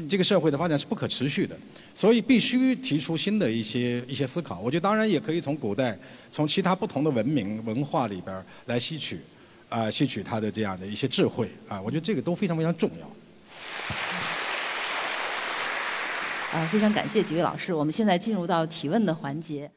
[0.08, 1.56] 这个社会的发展是不可持续的，
[1.94, 4.60] 所以必须提出新的一些一些思考。
[4.60, 5.98] 我觉得当然也可以从古代
[6.30, 9.20] 从其他不同的文明文化里边来吸取，
[9.74, 13.06] 啊吸取他的这样的一些智慧啊，我觉得这个都非常非常重要。
[16.56, 17.74] 啊，非常感谢几位老师。
[17.74, 19.68] 我们现在进入到提问的环节。